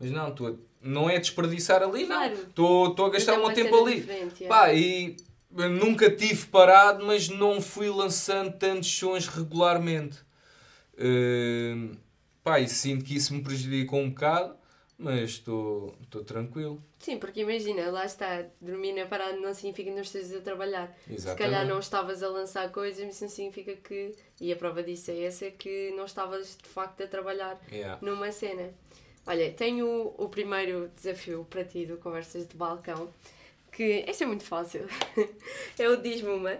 Mas 0.02 0.10
não, 0.10 0.28
estou 0.28 0.58
não 0.82 1.08
é 1.08 1.16
desperdiçar 1.18 1.80
ali, 1.82 2.06
Claro. 2.06 2.34
não. 2.34 2.42
Estou 2.42 2.88
estou 2.90 3.06
a 3.06 3.10
gastar 3.10 3.34
é 3.34 3.38
o 3.38 3.46
meu 3.46 3.54
tempo 3.54 3.74
ali. 3.86 4.04
yeah. 4.04 4.48
Pá, 4.48 4.74
e 4.74 5.16
nunca 5.50 6.10
tive 6.10 6.46
parado, 6.46 7.06
mas 7.06 7.28
não 7.28 7.60
fui 7.60 7.88
lançando 7.88 8.52
tantos 8.58 8.90
sons 8.92 9.28
regularmente. 9.28 10.18
Hum, 10.98 11.92
pá, 12.42 12.60
e 12.60 12.68
sinto 12.68 13.04
que 13.04 13.16
isso 13.16 13.32
me 13.34 13.42
prejudicou 13.42 14.00
um 14.00 14.10
bocado, 14.10 14.54
mas 14.98 15.30
estou 15.30 15.94
estou 16.02 16.22
tranquilo. 16.24 16.82
Sim, 16.98 17.18
porque 17.18 17.40
imagina, 17.40 17.90
lá 17.90 18.04
está, 18.04 18.44
dormir 18.60 18.92
na 18.92 19.06
parada 19.06 19.36
não 19.36 19.52
significa 19.54 19.88
que 19.90 19.94
não 19.96 20.02
estejas 20.02 20.34
a 20.36 20.40
trabalhar. 20.40 20.94
Se 21.06 21.14
Exatamente. 21.14 21.38
calhar 21.38 21.66
não 21.66 21.78
estavas 21.80 22.22
a 22.22 22.28
lançar 22.28 22.70
coisas, 22.70 23.04
mas 23.04 23.14
isso 23.16 23.24
não 23.24 23.30
significa 23.30 23.74
que. 23.76 24.14
E 24.40 24.52
a 24.52 24.56
prova 24.56 24.82
disso 24.82 25.10
é 25.10 25.22
essa, 25.24 25.50
que 25.50 25.92
não 25.96 26.04
estavas 26.04 26.56
de 26.62 26.68
facto 26.68 27.02
a 27.02 27.06
trabalhar 27.06 27.60
Yeah. 27.72 27.98
numa 28.00 28.30
cena. 28.30 28.70
Olha, 29.26 29.52
tenho 29.52 30.14
o, 30.18 30.28
primeiro 30.28 30.90
desafio 30.96 31.46
para 31.48 31.64
ti 31.64 31.86
do 31.86 31.96
Conversas 31.96 32.46
de 32.48 32.56
Balcão, 32.56 33.12
que 33.70 34.04
este 34.08 34.24
é 34.24 34.26
muito 34.26 34.42
fácil. 34.44 34.86
é 35.78 35.88
o 35.88 35.96
diz-me 35.96 36.30
uma. 36.30 36.58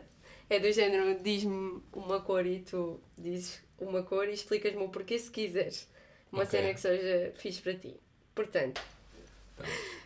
É 0.48 0.60
do 0.60 0.70
género, 0.70 1.20
diz-me 1.22 1.82
uma 1.92 2.20
cor 2.20 2.46
e 2.46 2.60
tu 2.60 3.00
dizes 3.18 3.60
uma 3.78 4.02
cor 4.02 4.28
e 4.28 4.34
explicas-me 4.34 4.82
o 4.82 4.88
porquê 4.88 5.18
se 5.18 5.30
quiseres. 5.30 5.88
Uma 6.30 6.42
Ok. 6.44 6.50
cena 6.58 6.72
que 6.74 6.80
seja 6.80 7.32
fixe 7.36 7.60
para 7.60 7.74
ti. 7.74 7.96
Portanto. 8.34 8.80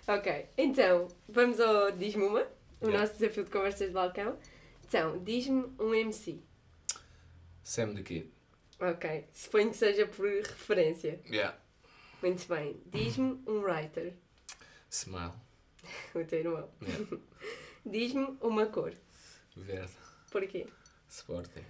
Ok, 0.08 0.46
então, 0.56 1.08
vamos 1.28 1.60
ao 1.60 1.90
diz-me 1.90 2.24
uma, 2.24 2.42
o 2.80 2.86
Yeah. 2.86 3.00
nosso 3.00 3.18
desafio 3.18 3.44
de 3.44 3.50
Conversas 3.50 3.88
de 3.88 3.92
Balcão. 3.94 4.38
Então, 4.86 5.18
diz-me 5.22 5.66
um 5.78 5.94
MC. 5.94 6.40
Sam 7.64 7.94
the 7.94 8.02
Kid. 8.02 8.30
Ok, 8.80 9.24
suponho 9.32 9.70
que 9.70 9.76
seja 9.76 10.06
por 10.06 10.26
referência. 10.26 11.20
Yeah. 11.28 11.58
Muito 12.26 12.48
bem. 12.48 12.82
Diz-me 12.86 13.40
um 13.46 13.60
writer. 13.60 14.12
Smile. 14.90 15.30
O 16.12 16.24
teu 16.24 16.40
irmão. 16.40 16.68
Yeah. 16.82 17.18
Diz-me 17.86 18.36
uma 18.40 18.66
cor. 18.66 18.92
Verde. 19.54 19.92
Porquê? 20.32 20.66
Sporting. 21.08 21.64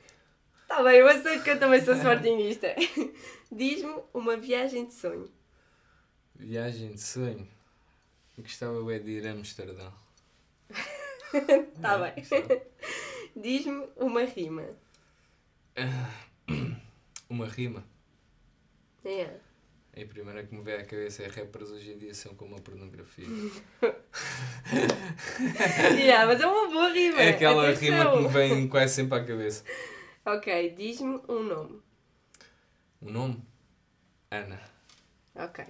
Tá 0.67 0.83
bem, 0.83 0.97
eu 0.97 1.09
aceito 1.09 1.45
que 1.45 1.51
eu 1.51 1.59
também 1.59 1.85
sou 1.85 1.93
sportingista. 1.93 2.75
Diz-me 3.53 4.03
uma 4.15 4.39
viagem 4.39 4.87
de 4.87 4.95
sonho. 4.95 5.31
Viagem 6.35 6.93
de 6.93 7.03
sonho. 7.03 7.47
Gostava 8.39 8.83
bem 8.83 9.03
de 9.03 9.11
ir 9.11 9.27
a 9.27 9.33
Amsterdão. 9.33 9.93
Tá 11.83 11.99
bem. 11.99 12.15
Diz-me 13.37 13.87
uma 13.97 14.25
rima. 14.25 14.65
Uma 17.29 17.47
rima. 17.47 17.85
É. 19.05 19.46
A 19.99 20.05
primeira 20.05 20.45
que 20.45 20.55
me 20.55 20.63
veio 20.63 20.81
à 20.81 20.85
cabeça 20.85 21.23
é 21.23 21.29
rappers 21.29 21.71
hoje 21.71 21.93
em 21.93 21.97
dia 21.97 22.13
são 22.13 22.35
como 22.35 22.55
a 22.55 22.61
pornografia. 22.61 23.25
yeah, 25.97 26.27
mas 26.27 26.39
é 26.39 26.47
uma 26.47 26.69
boa 26.69 26.91
rima. 26.91 27.19
É 27.19 27.31
aquela 27.31 27.71
Atenção. 27.71 27.89
rima 27.89 28.13
que 28.13 28.19
me 28.19 28.29
vem 28.29 28.69
quase 28.69 28.95
sempre 28.95 29.19
à 29.19 29.25
cabeça. 29.25 29.65
Ok, 30.27 30.75
diz-me 30.77 31.19
um 31.27 31.43
nome. 31.45 31.81
O 33.01 33.11
nome? 33.11 33.43
Ana. 34.31 34.61
Ok. 35.35 35.65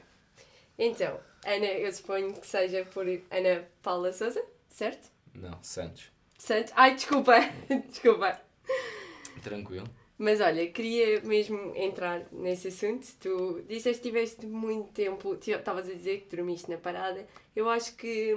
Então, 0.76 1.20
Ana, 1.44 1.66
eu 1.66 1.92
suponho 1.92 2.34
que 2.34 2.46
seja 2.46 2.84
por 2.84 3.06
Ana 3.30 3.64
Paula 3.80 4.12
Souza, 4.12 4.44
certo? 4.68 5.08
Não, 5.34 5.62
Santos. 5.62 6.10
Santos. 6.36 6.72
Ai, 6.74 6.96
desculpa. 6.96 7.34
desculpa. 7.88 8.40
Tranquilo. 9.44 9.86
Mas 10.18 10.40
olha, 10.40 10.66
queria 10.70 11.20
mesmo 11.22 11.74
entrar 11.76 12.26
nesse 12.32 12.68
assunto. 12.68 13.06
Tu 13.20 13.62
disseste 13.68 14.02
que 14.02 14.08
tiveste 14.08 14.46
muito 14.46 14.90
tempo, 14.92 15.34
estavas 15.34 15.88
a 15.88 15.92
dizer 15.92 16.20
que 16.22 16.34
dormiste 16.36 16.70
na 16.70 16.78
parada. 16.78 17.26
Eu 17.54 17.68
acho 17.68 17.94
que 17.96 18.34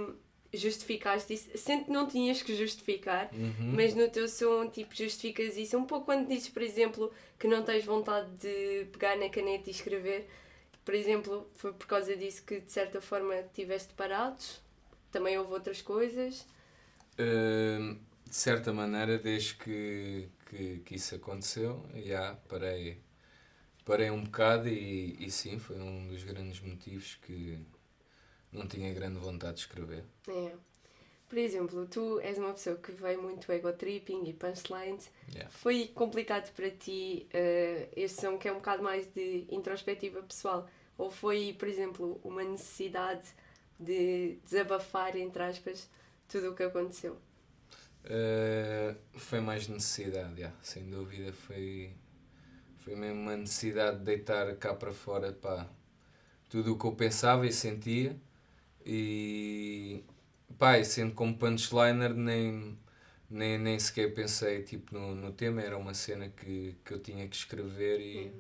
justificaste 0.54 1.34
isso, 1.34 1.50
sendo 1.56 1.86
que 1.86 1.92
não 1.92 2.08
tinhas 2.08 2.42
que 2.42 2.56
justificar, 2.56 3.30
Uhum. 3.32 3.74
mas 3.76 3.94
no 3.94 4.10
teu 4.10 4.28
som, 4.28 4.68
tipo, 4.68 4.94
justificas 4.96 5.56
isso. 5.56 5.78
Um 5.78 5.86
pouco 5.86 6.06
quando 6.06 6.28
dizes, 6.28 6.50
por 6.50 6.62
exemplo, 6.64 7.14
que 7.38 7.48
não 7.48 7.64
tens 7.64 7.86
vontade 7.86 8.30
de 8.32 8.86
pegar 8.92 9.16
na 9.16 9.30
caneta 9.30 9.70
e 9.70 9.72
escrever. 9.72 10.28
Por 10.84 10.96
exemplo, 10.96 11.48
foi 11.56 11.72
por 11.72 11.86
causa 11.88 12.16
disso 12.18 12.44
que 12.44 12.60
de 12.62 12.72
certa 12.72 13.00
forma 13.00 13.36
tiveste 13.54 13.94
parados. 13.94 14.60
Também 15.12 15.38
houve 15.38 15.54
outras 15.54 15.82
coisas. 15.82 16.46
Hum, 17.20 17.98
de 18.28 18.36
certa 18.36 18.74
maneira, 18.74 19.18
desde 19.20 19.54
que, 19.56 20.28
que, 20.50 20.80
que 20.80 20.96
isso 20.96 21.16
aconteceu, 21.16 21.86
já 21.96 22.36
parei, 22.48 23.02
parei 23.86 24.10
um 24.10 24.24
bocado 24.24 24.68
e, 24.68 25.16
e 25.24 25.32
sim, 25.32 25.60
foi 25.60 25.80
um 25.80 26.08
dos 26.08 26.24
grandes 26.24 26.60
motivos 26.60 27.16
que 27.16 27.60
não 28.52 28.68
tinha 28.68 28.92
grande 28.94 29.20
vontade 29.20 29.56
de 29.56 29.60
escrever. 29.62 30.04
É. 30.28 30.52
Por 31.28 31.38
exemplo, 31.38 31.86
tu 31.86 32.20
és 32.22 32.40
uma 32.40 32.52
pessoa 32.54 32.76
que 32.78 32.92
veio 32.92 33.22
muito 33.22 33.52
ego 33.52 33.72
tripping 33.72 34.28
e 34.28 34.34
punchlines. 34.34 35.12
Yeah. 35.32 35.52
Foi 35.52 35.88
complicado 35.94 36.52
para 36.54 36.72
ti 36.72 37.28
eh, 37.32 37.88
este 37.96 38.22
som 38.22 38.40
que 38.40 38.48
é 38.48 38.52
um 38.52 38.56
bocado 38.56 38.82
mais 38.82 39.06
de 39.14 39.46
introspectiva 39.52 40.24
pessoal? 40.24 40.68
Ou 40.98 41.12
foi, 41.12 41.56
por 41.58 41.68
exemplo, 41.68 42.20
uma 42.24 42.44
necessidade 42.44 43.28
de 43.80 44.40
desabafar, 44.44 45.16
entre 45.16 45.44
aspas, 45.44 45.88
tudo 46.28 46.50
o 46.50 46.56
que 46.56 46.64
aconteceu? 46.64 47.16
Uh, 48.06 48.96
foi 49.20 49.40
mais 49.40 49.68
necessidade, 49.68 50.42
já, 50.42 50.52
sem 50.62 50.90
dúvida. 50.90 51.32
Foi, 51.34 51.92
foi 52.80 52.96
mesmo 52.96 53.22
uma 53.22 53.38
necessidade 53.38 54.00
de 54.00 54.06
deitar 54.06 54.56
cá 54.58 54.74
para 54.74 54.92
fora 54.94 55.34
pá, 55.34 55.70
tudo 56.50 56.74
o 56.74 56.80
que 56.80 56.86
eu 56.86 56.94
pensava 56.96 57.46
e 57.48 57.54
sentia. 57.54 58.18
E, 58.86 60.04
pá, 60.58 60.80
e 60.80 60.86
sendo 60.86 61.14
como 61.16 61.38
punchliner, 61.38 62.14
nem, 62.14 62.78
nem, 63.30 63.58
nem 63.60 63.80
sequer 63.80 64.14
pensei 64.14 64.64
tipo, 64.64 64.94
no, 64.96 65.16
no 65.16 65.32
tema. 65.34 65.62
Era 65.62 65.78
uma 65.78 65.94
cena 65.94 66.30
que, 66.30 66.76
que 66.86 66.94
eu 66.94 67.00
tinha 67.02 67.28
que 67.28 67.36
escrever 67.36 68.00
e, 68.02 68.34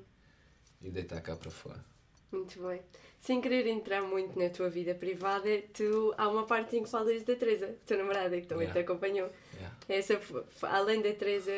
e 0.81 0.91
deitar 0.91 1.21
cá 1.21 1.35
para 1.35 1.51
fora. 1.51 1.83
Muito 2.31 2.61
bem. 2.67 2.81
Sem 3.19 3.41
querer 3.41 3.67
entrar 3.67 4.01
muito 4.01 4.37
na 4.39 4.49
tua 4.49 4.69
vida 4.69 4.95
privada, 4.95 5.49
tu 5.73 6.13
há 6.17 6.27
uma 6.29 6.45
parte 6.45 6.77
em 6.77 6.83
que 6.83 6.89
falas 6.89 7.23
da 7.23 7.35
Teresa, 7.35 7.75
tua 7.85 7.97
namorada, 7.97 8.39
que 8.39 8.47
também 8.47 8.67
Yeah. 8.67 8.71
te 8.71 8.79
acompanhou. 8.79 9.29
Yeah. 9.59 9.75
Essa, 9.89 10.13
f- 10.13 10.37
f- 10.49 10.65
além 10.65 11.01
da 11.01 11.13
Teresa, 11.13 11.51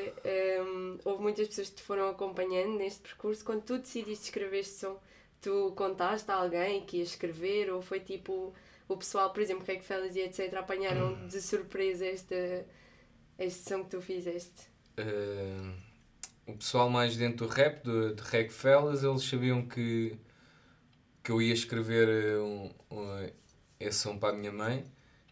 hum, 0.66 0.98
houve 1.06 1.22
muitas 1.22 1.48
pessoas 1.48 1.70
que 1.70 1.76
te 1.76 1.84
foram 1.84 2.10
acompanhando 2.10 2.78
neste 2.78 3.02
percurso. 3.02 3.46
Quando 3.46 3.64
tu 3.64 3.78
decidiste 3.78 4.26
escrever 4.26 4.60
este 4.60 4.74
som, 4.76 4.98
tu 5.42 5.72
contaste 5.76 6.30
a 6.32 6.36
alguém 6.36 6.86
que 6.86 6.98
ia 6.98 7.04
escrever 7.04 7.72
ou 7.72 7.82
foi 7.82 8.00
tipo 8.00 8.54
o 8.88 8.98
pessoal, 8.98 9.32
por 9.32 9.42
exemplo, 9.42 9.66
Reg 9.66 9.82
Fellas 9.84 10.16
e 10.16 10.22
etc., 10.22 10.54
apanharam 10.56 11.28
de 11.28 11.40
surpresa 11.42 12.06
este, 12.06 12.66
este 13.40 13.70
som 13.70 13.84
que 13.84 13.92
tu 13.92 14.02
fizeste? 14.02 14.70
Uh, 15.00 15.74
o 16.46 16.58
pessoal 16.58 16.90
mais 16.90 17.16
dentro 17.16 17.48
do 17.48 17.54
rap, 17.54 17.84
do, 17.84 18.14
de 18.16 18.22
Reg 18.24 18.52
Fellas, 18.52 19.04
eles 19.04 19.24
sabiam 19.24 19.66
que, 19.66 20.18
que 21.24 21.32
eu 21.32 21.42
ia 21.42 21.54
escrever 21.54 22.38
um, 22.40 22.70
um, 22.92 23.30
esse 23.80 24.00
som 24.00 24.18
para 24.18 24.36
a 24.36 24.38
minha 24.38 24.52
mãe, 24.52 24.84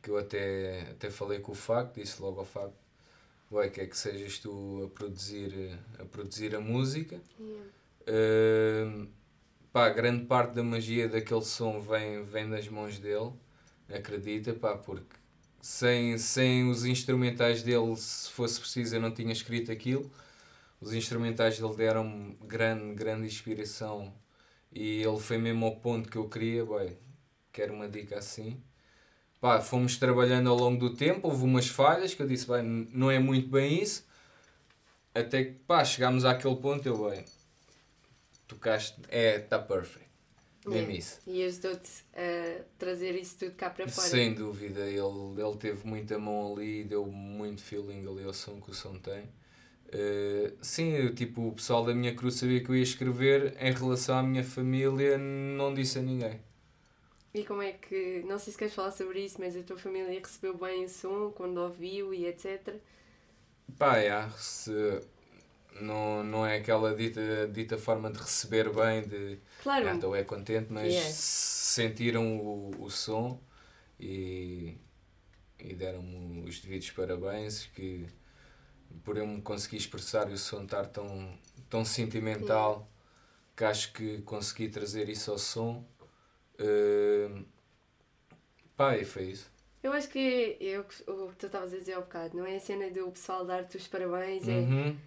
que 0.01 0.09
eu 0.09 0.17
até, 0.17 0.91
até 0.91 1.09
falei 1.09 1.39
com 1.39 1.51
o 1.51 1.55
Facto, 1.55 1.99
disse 1.99 2.21
logo 2.21 2.39
ao 2.39 2.45
Facto, 2.45 2.77
vai 3.49 3.69
que 3.69 3.81
é 3.81 3.85
que 3.85 3.97
sejas 3.97 4.39
tu 4.39 4.83
a 4.85 4.89
produzir, 4.97 5.77
a 5.99 6.05
produzir 6.05 6.55
a 6.55 6.59
música. 6.59 7.19
Uh, 7.39 9.07
pá, 9.71 9.89
grande 9.89 10.25
parte 10.25 10.53
da 10.53 10.63
magia 10.63 11.07
daquele 11.07 11.43
som 11.43 11.79
vem, 11.79 12.23
vem 12.23 12.49
das 12.49 12.67
mãos 12.67 12.99
dele, 12.99 13.31
acredita, 13.89 14.53
pá, 14.53 14.77
porque 14.77 15.15
sem, 15.61 16.17
sem 16.17 16.69
os 16.69 16.85
instrumentais 16.85 17.63
dele, 17.63 17.95
se 17.97 18.31
fosse 18.31 18.59
preciso, 18.59 18.95
eu 18.95 19.01
não 19.01 19.11
tinha 19.11 19.31
escrito 19.33 19.71
aquilo. 19.71 20.09
Os 20.79 20.93
instrumentais 20.93 21.59
dele 21.59 21.75
deram 21.75 22.35
grande, 22.41 22.93
grande 22.95 23.27
inspiração 23.27 24.13
e 24.71 25.01
ele 25.01 25.19
foi 25.19 25.37
mesmo 25.37 25.65
ao 25.65 25.75
ponto 25.77 26.09
que 26.09 26.17
eu 26.17 26.29
queria. 26.29 26.63
Boy, 26.65 26.95
quero 27.51 27.73
uma 27.73 27.89
dica 27.89 28.17
assim. 28.17 28.61
Pá, 29.39 29.61
fomos 29.61 29.97
trabalhando 29.97 30.49
ao 30.49 30.57
longo 30.57 30.77
do 30.77 30.95
tempo, 30.95 31.27
houve 31.27 31.45
umas 31.45 31.67
falhas 31.67 32.13
que 32.13 32.21
eu 32.21 32.27
disse, 32.27 32.45
bem, 32.45 32.87
não 32.91 33.09
é 33.09 33.19
muito 33.19 33.47
bem 33.47 33.81
isso. 33.81 34.05
Até 35.15 35.45
que, 35.45 35.51
pá, 35.65 35.83
chegámos 35.83 36.25
àquele 36.25 36.55
ponto, 36.57 36.85
eu, 36.85 37.09
bem, 37.09 37.23
tocaste, 38.47 39.01
é, 39.07 39.37
está 39.37 39.57
perfect. 39.57 40.09
Mesmo 40.65 40.91
isso. 40.91 41.19
E 41.25 41.43
ajudou-te 41.43 41.89
a 42.13 42.63
trazer 42.77 43.15
isso 43.15 43.39
tudo 43.39 43.51
cá 43.53 43.69
para 43.69 43.87
fora. 43.87 44.07
Sem 44.07 44.33
dúvida, 44.33 44.81
ele, 44.81 45.41
ele 45.41 45.57
teve 45.57 45.87
muita 45.87 46.19
mão 46.19 46.53
ali, 46.53 46.83
deu 46.83 47.05
muito 47.05 47.61
feeling 47.61 48.05
ali 48.07 48.23
ao 48.25 48.33
som 48.33 48.59
que 48.59 48.69
o 48.69 48.73
som 48.73 48.95
tem. 48.95 49.23
Uh, 49.87 50.55
sim, 50.61 50.91
eu, 50.91 51.15
tipo, 51.15 51.47
o 51.47 51.51
pessoal 51.53 51.83
da 51.83 51.95
minha 51.95 52.13
cruz 52.13 52.35
sabia 52.35 52.63
que 52.63 52.69
eu 52.69 52.75
ia 52.75 52.83
escrever 52.83 53.55
em 53.59 53.71
relação 53.71 54.17
à 54.17 54.21
minha 54.21 54.43
família, 54.43 55.17
não 55.17 55.73
disse 55.73 55.97
a 55.97 56.01
ninguém. 56.01 56.39
E 57.33 57.43
como 57.43 57.61
é 57.61 57.73
que, 57.73 58.23
não 58.27 58.39
sei 58.39 58.51
se 58.53 58.57
queres 58.59 58.73
falar 58.73 58.91
sobre 58.91 59.23
isso, 59.23 59.37
mas 59.39 59.55
a 59.55 59.63
tua 59.63 59.77
família 59.77 60.19
recebeu 60.19 60.57
bem 60.57 60.85
o 60.85 60.89
som 60.89 61.31
quando 61.31 61.57
ouviu 61.59 62.13
e 62.13 62.25
etc. 62.25 62.79
Pá, 63.77 63.97
yeah, 63.97 64.29
se 64.31 64.71
não, 65.81 66.23
não 66.23 66.45
é 66.45 66.57
aquela 66.57 66.95
dita, 66.95 67.47
dita 67.47 67.77
forma 67.77 68.11
de 68.11 68.19
receber 68.19 68.73
bem, 68.73 69.07
de 69.07 69.39
Claro, 69.61 69.87
ah, 69.87 69.95
estou 69.95 70.15
é 70.15 70.23
contente, 70.23 70.71
mas 70.71 70.93
Yeah. 70.93 71.11
sentiram 71.13 72.37
o, 72.39 72.83
o 72.83 72.89
som 72.89 73.39
e, 73.99 74.77
e 75.59 75.73
deram-me 75.75 76.47
os 76.49 76.59
devidos 76.59 76.91
parabéns 76.91 77.67
que 77.67 78.07
por 79.03 79.17
eu 79.17 79.27
me 79.27 79.41
conseguir 79.41 79.77
expressar 79.77 80.29
e 80.29 80.33
o 80.33 80.37
som 80.37 80.63
estar 80.63 80.85
tão, 80.87 81.37
tão 81.69 81.85
sentimental 81.85 82.89
que 83.55 83.63
acho 83.63 83.93
que 83.93 84.21
consegui 84.23 84.69
trazer 84.69 85.09
isso 85.09 85.31
ao 85.31 85.37
som. 85.39 85.85
Uh, 86.59 87.45
pá, 88.75 88.97
e 88.97 89.05
foi 89.05 89.23
isso. 89.25 89.49
eu 89.83 89.91
acho 89.93 90.09
que 90.09 90.57
eu, 90.59 90.81
o 90.81 91.29
que 91.29 91.35
tu 91.37 91.45
estavas 91.45 91.73
a 91.73 91.77
dizer 91.77 91.93
ao 91.93 92.01
bocado, 92.03 92.35
não 92.37 92.45
é 92.45 92.55
a 92.57 92.59
cena 92.59 92.89
do 92.89 93.09
pessoal 93.11 93.45
dar-te 93.45 93.77
os 93.77 93.87
parabéns, 93.87 94.47
é 94.47 94.51
Uhum. 94.59 94.97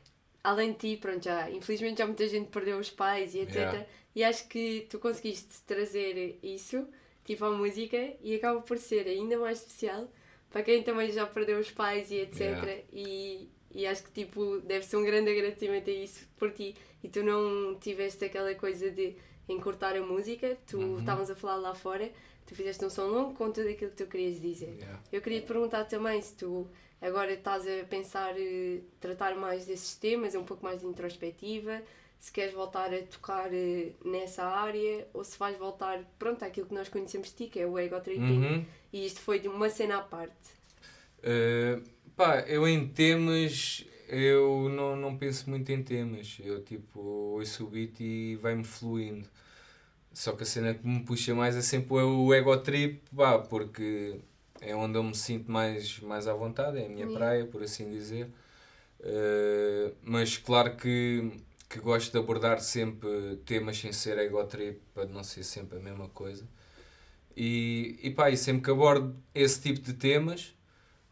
além 0.43 0.73
de 0.73 0.79
ti, 0.79 0.97
pronto, 0.97 1.23
já, 1.25 1.51
infelizmente 1.51 1.99
já 1.99 2.07
muita 2.07 2.27
gente 2.29 2.49
perdeu 2.51 2.79
os 2.79 2.91
pais 2.91 3.35
e 3.35 3.41
etc. 3.41 3.55
Yeah. 3.57 3.87
E 4.15 4.25
acho 4.25 4.47
que 4.49 4.87
tu 4.91 4.99
conseguiste 4.99 5.63
trazer 5.67 6.39
isso, 6.43 6.87
tipo, 7.25 7.45
à 7.45 7.51
música, 7.51 7.97
e 8.23 8.35
acaba 8.35 8.61
por 8.61 8.79
ser 8.79 9.07
ainda 9.07 9.39
mais 9.39 9.59
especial 9.61 10.09
para 10.51 10.63
quem 10.63 10.83
também 10.83 11.11
já 11.11 11.27
perdeu 11.27 11.59
os 11.59 11.71
pais 11.71 12.11
e 12.11 12.17
etc. 12.17 12.41
Yeah. 12.41 12.83
E, 12.93 13.49
e 13.75 13.87
acho 13.87 14.03
que, 14.05 14.11
tipo, 14.13 14.61
deve 14.61 14.85
ser 14.85 14.97
um 14.99 15.05
grande 15.05 15.31
agradecimento 15.31 15.89
a 15.89 15.93
isso 15.93 16.29
por 16.37 16.51
ti. 16.53 16.75
E 17.03 17.09
tu 17.09 17.23
não 17.23 17.75
tiveste 17.81 18.25
aquela 18.25 18.55
coisa 18.55 18.91
de 18.91 19.17
encurtar 19.49 19.97
a 19.97 20.01
música, 20.03 20.57
tu 20.67 20.79
Uhum. 20.79 20.99
estávamos 21.01 21.31
a 21.31 21.35
falar 21.35 21.57
lá 21.57 21.75
fora, 21.75 22.11
tu 22.47 22.55
fizeste 22.55 22.85
um 22.85 22.91
som 22.91 23.07
longo 23.07 23.35
com 23.35 23.51
tudo 23.51 23.69
aquilo 23.69 23.91
que 23.91 23.97
tu 24.05 24.07
querias 24.07 24.41
dizer. 24.41 24.75
Yeah. 24.79 25.01
Eu 25.13 25.21
queria 25.21 25.41
te 25.41 25.47
perguntar 25.47 25.85
também 25.85 26.21
se 26.23 26.35
tu 26.35 26.69
agora 27.01 27.33
estás 27.33 27.67
a 27.67 27.85
pensar 27.85 28.35
eh, 28.39 28.81
tratar 29.01 29.35
mais 29.37 29.67
desses 29.67 29.95
temas, 29.97 30.35
um 30.35 30.45
pouco 30.45 30.65
mais 30.65 30.81
de 30.81 30.87
introspectiva, 30.87 31.83
se 32.19 32.31
queres 32.31 32.55
voltar 32.55 32.95
a 32.95 33.03
tocar 33.03 33.53
eh, 33.53 33.93
nessa 34.05 34.45
área 34.45 35.07
ou 35.13 35.25
se 35.25 35.37
vais 35.39 35.57
voltar, 35.59 36.01
pronto, 36.19 36.45
àquilo 36.45 36.67
que 36.69 36.75
nós 36.75 36.89
conhecemos 36.89 37.29
de 37.29 37.35
ti, 37.35 37.47
que 37.49 37.59
é 37.61 37.67
o 37.67 37.77
ego 37.79 38.01
tripping. 38.01 38.45
Uhum. 38.45 38.65
E 38.93 39.05
isto 39.07 39.21
foi 39.21 39.41
de 39.41 39.49
uma 39.49 39.69
cena 39.69 39.99
à 39.99 40.03
parte. 40.03 40.33
Uh, 41.19 41.83
pá, 42.17 42.41
eu 42.41 42.67
em 42.67 42.87
temas, 42.89 43.85
eu 44.13 44.69
não, 44.69 44.95
não 44.97 45.17
penso 45.17 45.49
muito 45.51 45.71
em 45.73 45.83
temas. 45.83 46.39
Eu 46.45 46.63
tipo, 46.63 47.01
ouço 47.01 47.65
o 47.65 47.69
beat 47.71 48.01
e 48.01 48.37
vai-me 48.37 48.65
fluindo. 48.65 49.27
só 50.13 50.33
que 50.33 50.43
a 50.45 50.47
cena 50.47 50.75
que 50.75 50.87
me 50.87 51.01
puxa 51.05 51.35
mais 51.35 51.57
é 51.57 51.63
sempre 51.63 51.95
o 51.97 52.35
ego 52.35 52.57
trip, 52.59 53.03
pá, 53.17 53.39
porque 53.39 54.21
é 54.61 54.77
onde 54.77 54.99
eu 54.99 55.03
me 55.05 55.15
sinto 55.15 55.51
mais, 55.51 56.01
mais 56.01 56.29
à 56.29 56.35
vontade, 56.35 56.79
é 56.79 56.87
a 56.87 56.89
minha 56.89 57.09
praia, 57.11 57.47
por 57.47 57.63
assim 57.63 57.91
dizer. 57.91 58.29
Uh, 59.01 59.95
mas 60.03 60.39
claro 60.39 60.77
que, 60.77 61.33
que 61.69 61.81
gosto 61.81 62.13
de 62.13 62.19
abordar 62.19 62.61
sempre 62.61 63.37
temas 63.47 63.79
sem 63.79 63.93
ser 63.93 64.19
ego 64.19 64.45
trip, 64.45 64.81
para 64.95 65.07
não 65.07 65.25
ser 65.25 65.45
sempre 65.45 65.79
a 65.79 65.83
mesma 65.83 66.09
coisa. 66.11 66.47
E, 67.37 67.99
e 68.03 68.11
pá, 68.11 68.31
e 68.31 68.37
sempre 68.37 68.63
que 68.63 68.71
abordo 68.71 69.17
esse 69.35 69.61
tipo 69.61 69.81
de 69.81 69.95
temas, 69.95 70.55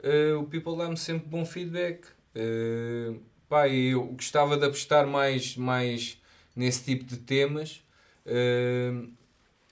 uh, 0.05 0.39
o 0.39 0.47
people 0.47 0.77
dá-me 0.77 0.97
sempre 0.97 1.29
bom 1.29 1.45
feedback. 1.47 2.07
Uh, 2.35 3.21
pá, 3.49 3.69
eu 3.69 4.05
gostava 4.07 4.57
de 4.57 4.65
apostar 4.65 5.07
mais, 5.07 5.57
mais 5.57 6.21
nesse 6.55 6.85
tipo 6.85 7.05
de 7.05 7.17
temas 7.17 7.85
uh, 8.27 9.11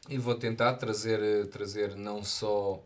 e 0.08 0.18
vou 0.18 0.34
tentar 0.34 0.74
trazer, 0.74 1.46
trazer 1.48 1.94
não 1.96 2.24
só 2.24 2.84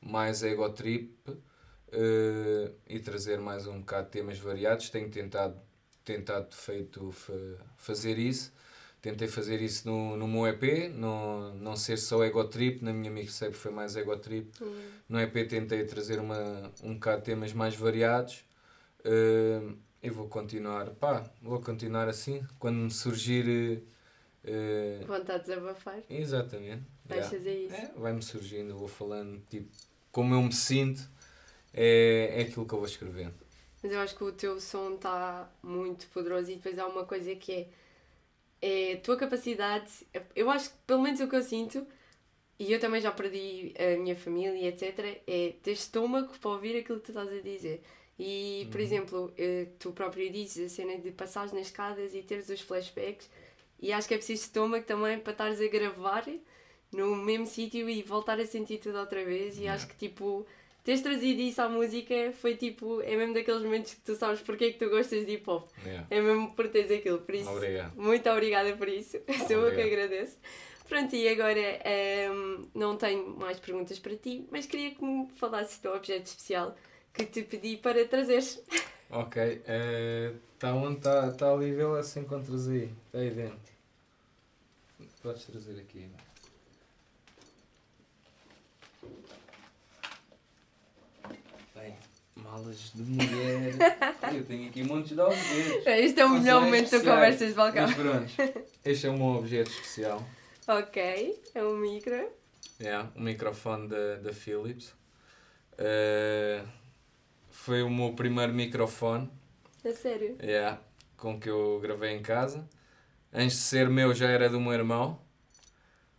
mais 0.00 0.42
ego 0.42 0.68
trip 0.70 1.14
uh, 1.28 2.74
e 2.86 2.98
trazer 3.00 3.38
mais 3.38 3.66
um 3.66 3.80
bocado 3.80 4.06
de 4.06 4.12
temas 4.12 4.38
variados. 4.38 4.90
Tenho 4.90 5.08
tentado, 5.08 5.58
tentado 6.04 6.54
feito 6.54 7.10
fa 7.12 7.32
fazer 7.76 8.18
isso. 8.18 8.52
Tentei 9.00 9.28
fazer 9.28 9.62
isso 9.62 9.88
no, 9.88 10.16
no 10.16 10.26
meu 10.26 10.44
EP, 10.48 10.92
não, 10.92 11.54
não 11.54 11.76
ser 11.76 11.98
só 11.98 12.24
ego 12.24 12.42
trip, 12.44 12.84
na 12.84 12.92
minha 12.92 13.12
mixtape 13.12 13.54
foi 13.54 13.70
mais 13.70 13.94
ego 13.94 14.16
trip. 14.16 14.50
Uhum. 14.60 14.90
No 15.08 15.20
EP 15.20 15.48
tentei 15.48 15.84
trazer 15.84 16.18
uma, 16.18 16.72
um 16.82 16.94
bocado 16.94 17.18
de 17.18 17.26
temas 17.26 17.52
mais 17.52 17.76
variados. 17.76 18.44
Uh, 19.00 19.76
e 20.02 20.10
vou 20.10 20.28
continuar, 20.28 20.90
pá, 20.90 21.28
vou 21.42 21.60
continuar 21.60 22.08
assim. 22.08 22.44
Quando 22.58 22.76
me 22.76 22.90
surgir. 22.90 23.82
Uh, 24.44 25.06
Vontade 25.06 25.44
de 25.44 25.50
desabafar. 25.50 26.02
Exatamente. 26.08 26.84
Vais 27.04 27.24
yeah. 27.24 27.30
fazer 27.30 27.64
isso. 27.64 27.74
É, 27.74 27.92
vai-me 27.96 28.22
surgindo, 28.22 28.76
vou 28.76 28.88
falando, 28.88 29.42
tipo, 29.48 29.68
como 30.12 30.34
eu 30.34 30.42
me 30.42 30.52
sinto, 30.52 31.02
é, 31.72 32.32
é 32.36 32.42
aquilo 32.42 32.66
que 32.66 32.74
eu 32.74 32.78
vou 32.78 32.86
escrevendo. 32.86 33.34
Mas 33.82 33.92
eu 33.92 34.00
acho 34.00 34.16
que 34.16 34.24
o 34.24 34.32
teu 34.32 34.60
som 34.60 34.94
está 34.94 35.50
muito 35.62 36.06
poderoso 36.08 36.50
e 36.50 36.56
depois 36.56 36.78
há 36.78 36.86
uma 36.86 37.04
coisa 37.04 37.34
que 37.36 37.52
é, 37.52 37.68
é 38.60 38.92
a 38.94 39.00
tua 39.00 39.16
capacidade. 39.16 39.90
Eu 40.34 40.50
acho 40.50 40.70
que, 40.70 40.76
pelo 40.86 41.02
menos 41.02 41.20
o 41.20 41.28
que 41.28 41.36
eu 41.36 41.42
sinto, 41.42 41.86
e 42.58 42.72
eu 42.72 42.80
também 42.80 43.00
já 43.00 43.12
perdi 43.12 43.72
a 43.78 43.96
minha 43.98 44.16
família, 44.16 44.68
etc., 44.68 45.22
é 45.26 45.54
ter 45.62 45.72
estômago 45.72 46.36
para 46.38 46.50
ouvir 46.50 46.76
aquilo 46.76 46.98
que 46.98 47.06
tu 47.06 47.12
estás 47.12 47.32
a 47.32 47.40
dizer. 47.40 47.82
E, 48.18 48.66
por 48.70 48.78
Uhum. 48.80 48.86
exemplo, 48.86 49.32
eh, 49.38 49.68
tu 49.78 49.92
próprio 49.92 50.28
dizes 50.30 50.72
a 50.72 50.74
cena 50.74 50.98
de 50.98 51.10
passares 51.12 51.52
nas 51.52 51.66
escadas 51.68 52.14
e 52.14 52.22
teres 52.22 52.48
os 52.48 52.60
flashbacks, 52.60 53.30
e 53.80 53.92
acho 53.92 54.08
que 54.08 54.14
é 54.14 54.16
preciso 54.16 54.42
estômago 54.42 54.84
também 54.84 55.18
para 55.20 55.32
estares 55.32 55.60
a 55.60 55.68
gravar 55.68 56.24
no 56.90 57.14
mesmo 57.16 57.46
sítio 57.46 57.88
e 57.88 58.02
voltar 58.02 58.40
a 58.40 58.46
sentir 58.46 58.78
tudo 58.78 58.98
outra 58.98 59.24
vez. 59.24 59.56
E 59.56 59.60
Yeah. 59.60 59.74
acho 59.74 59.86
que, 59.88 59.96
tipo, 59.96 60.44
teres 60.82 61.00
trazido 61.00 61.40
isso 61.40 61.62
à 61.62 61.68
música 61.68 62.32
foi 62.40 62.56
tipo, 62.56 63.00
é 63.02 63.14
mesmo 63.14 63.34
daqueles 63.34 63.62
momentos 63.62 63.94
que 63.94 64.00
tu 64.00 64.14
sabes 64.16 64.40
porque 64.40 64.64
é 64.64 64.72
que 64.72 64.78
tu 64.78 64.90
gostas 64.90 65.24
de 65.24 65.34
hip 65.34 65.48
hop. 65.48 65.68
Yeah. 65.84 66.06
É 66.10 66.20
mesmo 66.20 66.52
por 66.56 66.66
teres 66.68 66.90
aquilo. 66.90 67.20
Por 67.20 67.34
isso, 67.36 67.50
Obrigado. 67.50 67.94
muito 67.94 68.28
obrigada 68.30 68.76
por 68.76 68.88
isso. 68.88 69.16
Sou 69.46 69.56
eu 69.68 69.74
que 69.74 69.80
agradeço. 69.80 70.38
Pronto, 70.88 71.14
e 71.14 71.28
agora 71.28 71.60
ehm, 71.84 72.66
não 72.74 72.96
tenho 72.96 73.28
mais 73.36 73.60
perguntas 73.60 73.98
para 74.00 74.16
ti, 74.16 74.44
mas 74.50 74.64
queria 74.66 74.90
que 74.92 75.04
me 75.04 75.28
falasses 75.36 75.78
do 75.80 75.90
objeto 75.92 76.26
especial 76.26 76.74
que 77.18 77.26
te 77.26 77.42
pedi 77.42 77.76
para 77.76 78.06
trazeres. 78.06 78.62
Ok, 79.10 79.62
está 80.54 80.72
onde 80.72 80.98
está 80.98 81.32
tá 81.32 81.52
ali, 81.52 81.72
vê 81.72 81.84
lá 81.84 82.02
se 82.02 82.20
encontras 82.20 82.68
aí. 82.68 82.92
Está 83.06 83.18
aí 83.18 83.30
dentro. 83.30 83.58
Podes 85.22 85.44
trazer 85.46 85.80
aqui. 85.80 86.08
Bem, 91.74 91.96
malas 92.36 92.92
de 92.94 93.02
mulher. 93.02 93.74
Eu 94.32 94.44
tenho 94.44 94.68
aqui 94.68 94.84
montes 94.84 95.16
de 95.16 95.20
objetos. 95.20 95.86
Este 95.86 96.20
é 96.20 96.24
o 96.24 96.28
Não 96.28 96.38
melhor 96.38 96.62
momento 96.62 96.90
de 96.90 96.98
conversas 97.04 97.48
de 97.48 97.54
balcão. 97.54 97.86
Mas 97.86 97.96
pronto, 97.96 98.64
este 98.84 99.06
é 99.06 99.10
o 99.10 99.16
meu 99.16 99.26
objeto 99.26 99.70
especial. 99.70 100.24
Ok, 100.68 101.42
é 101.54 101.64
um 101.64 101.76
micro. 101.78 102.28
É, 102.78 102.98
um 103.16 103.22
microfone 103.22 103.88
da, 103.88 104.16
da 104.16 104.32
Philips. 104.32 104.94
Eh, 105.78 106.62
foi 107.58 107.82
o 107.82 107.90
meu 107.90 108.12
primeiro 108.12 108.54
microfone. 108.54 109.28
A 109.84 109.92
sério. 109.92 110.36
Yeah, 110.40 110.80
com 111.16 111.38
que 111.38 111.50
eu 111.50 111.80
gravei 111.82 112.12
em 112.12 112.22
casa. 112.22 112.66
Antes 113.32 113.56
de 113.56 113.62
ser 113.62 113.90
meu 113.90 114.14
já 114.14 114.28
era 114.28 114.48
do 114.48 114.60
meu 114.60 114.72
irmão. 114.72 115.20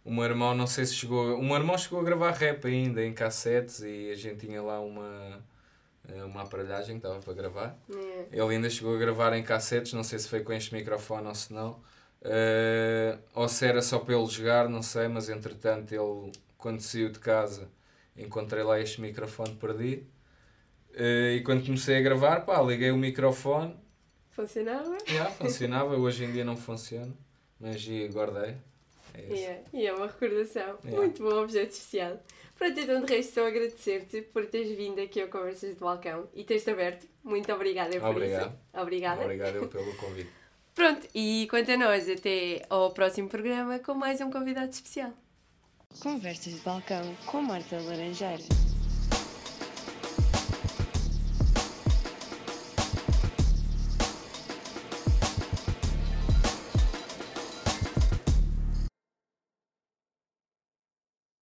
O 0.03 0.13
meu 0.13 0.25
irmão 0.25 0.53
não 0.53 0.67
sei 0.67 0.85
se 0.85 0.93
chegou. 0.93 1.37
O 1.39 1.43
meu 1.43 1.55
irmão 1.55 1.77
chegou 1.77 2.01
a 2.01 2.03
gravar 2.03 2.31
rap 2.31 2.67
ainda 2.67 3.03
em 3.03 3.13
cassetes 3.13 3.79
e 3.81 4.11
a 4.11 4.15
gente 4.15 4.45
tinha 4.45 4.61
lá 4.61 4.79
uma, 4.81 5.41
eh, 6.09 6.23
uma 6.25 6.41
aparelhagem 6.43 6.99
que 6.99 7.07
estava 7.07 7.19
para 7.19 7.33
gravar. 7.33 7.79
É. 7.89 8.27
Ele 8.31 8.55
ainda 8.55 8.69
chegou 8.69 8.93
a 8.95 8.99
gravar 8.99 9.33
em 9.33 9.41
cassetes, 9.41 9.93
não 9.93 10.03
sei 10.03 10.19
se 10.19 10.27
foi 10.27 10.41
com 10.41 10.51
este 10.51 10.75
microfone 10.75 11.27
ou 11.27 11.35
se 11.35 11.53
não. 11.53 11.81
Eh, 12.21 13.17
ou 13.33 13.47
se 13.47 13.65
era 13.65 13.81
só 13.81 13.97
para 13.97 14.13
ele 14.15 14.27
jogar, 14.27 14.67
não 14.67 14.83
sei, 14.83 15.07
mas 15.07 15.29
entretanto 15.29 15.93
ele, 15.93 16.31
quando 16.57 16.81
saiu 16.81 17.09
de 17.09 17.19
casa, 17.19 17.69
encontrei 18.15 18.61
lá 18.61 18.79
este 18.79 18.99
microfone 19.01 19.55
perdido. 19.55 20.18
Eh, 20.99 21.35
e 21.37 21.41
quando 21.41 21.65
comecei 21.65 21.97
a 21.97 22.01
gravar, 22.01 22.41
pá, 22.41 22.61
liguei 22.61 22.91
o 22.91 22.97
microfone, 22.97 23.73
Funcionava? 24.31 24.97
já, 25.05 25.25
funcionava, 25.31 25.95
hoje 25.95 26.25
em 26.25 26.31
dia 26.33 26.43
não 26.43 26.57
funciona, 26.57 27.13
mas 27.59 27.81
e 27.87 28.07
guardei. 28.09 28.55
É 29.13 29.21
isso. 29.21 29.33
Yeah. 29.33 29.61
E 29.73 29.87
é 29.87 29.93
uma 29.93 30.07
recordação. 30.07 30.77
Yeah. 30.83 30.97
Muito 30.97 31.23
bom 31.23 31.41
objeto 31.41 31.71
especial. 31.71 32.21
Pronto, 32.57 32.77
então 32.77 33.05
de 33.05 33.13
resto 33.15 33.35
só 33.35 33.47
agradecer-te 33.47 34.21
por 34.23 34.45
teres 34.45 34.77
vindo 34.77 34.99
aqui 34.99 35.21
ao 35.21 35.29
Conversas 35.29 35.75
de 35.75 35.79
Balcão 35.79 36.27
e 36.33 36.43
teres 36.43 36.67
aberto. 36.67 37.07
Muito 37.23 37.51
obrigada 37.53 37.97
por 37.99 38.09
Obrigado. 38.09 38.47
isso. 38.47 38.81
Obrigada. 38.81 39.21
Obrigado 39.23 39.55
eu 39.55 39.67
pelo 39.69 39.95
convite. 39.95 40.29
Pronto, 40.75 41.07
e 41.15 41.47
quanto 41.49 41.71
a 41.71 41.77
nós, 41.77 42.09
até 42.09 42.61
ao 42.69 42.91
próximo 42.91 43.29
programa 43.29 43.79
com 43.79 43.93
mais 43.93 44.19
um 44.21 44.29
convidado 44.29 44.71
especial. 44.71 45.13
Conversas 46.01 46.53
de 46.53 46.59
balcão 46.59 47.15
com 47.25 47.41
Marta 47.41 47.77
Laranjeira. 47.81 48.43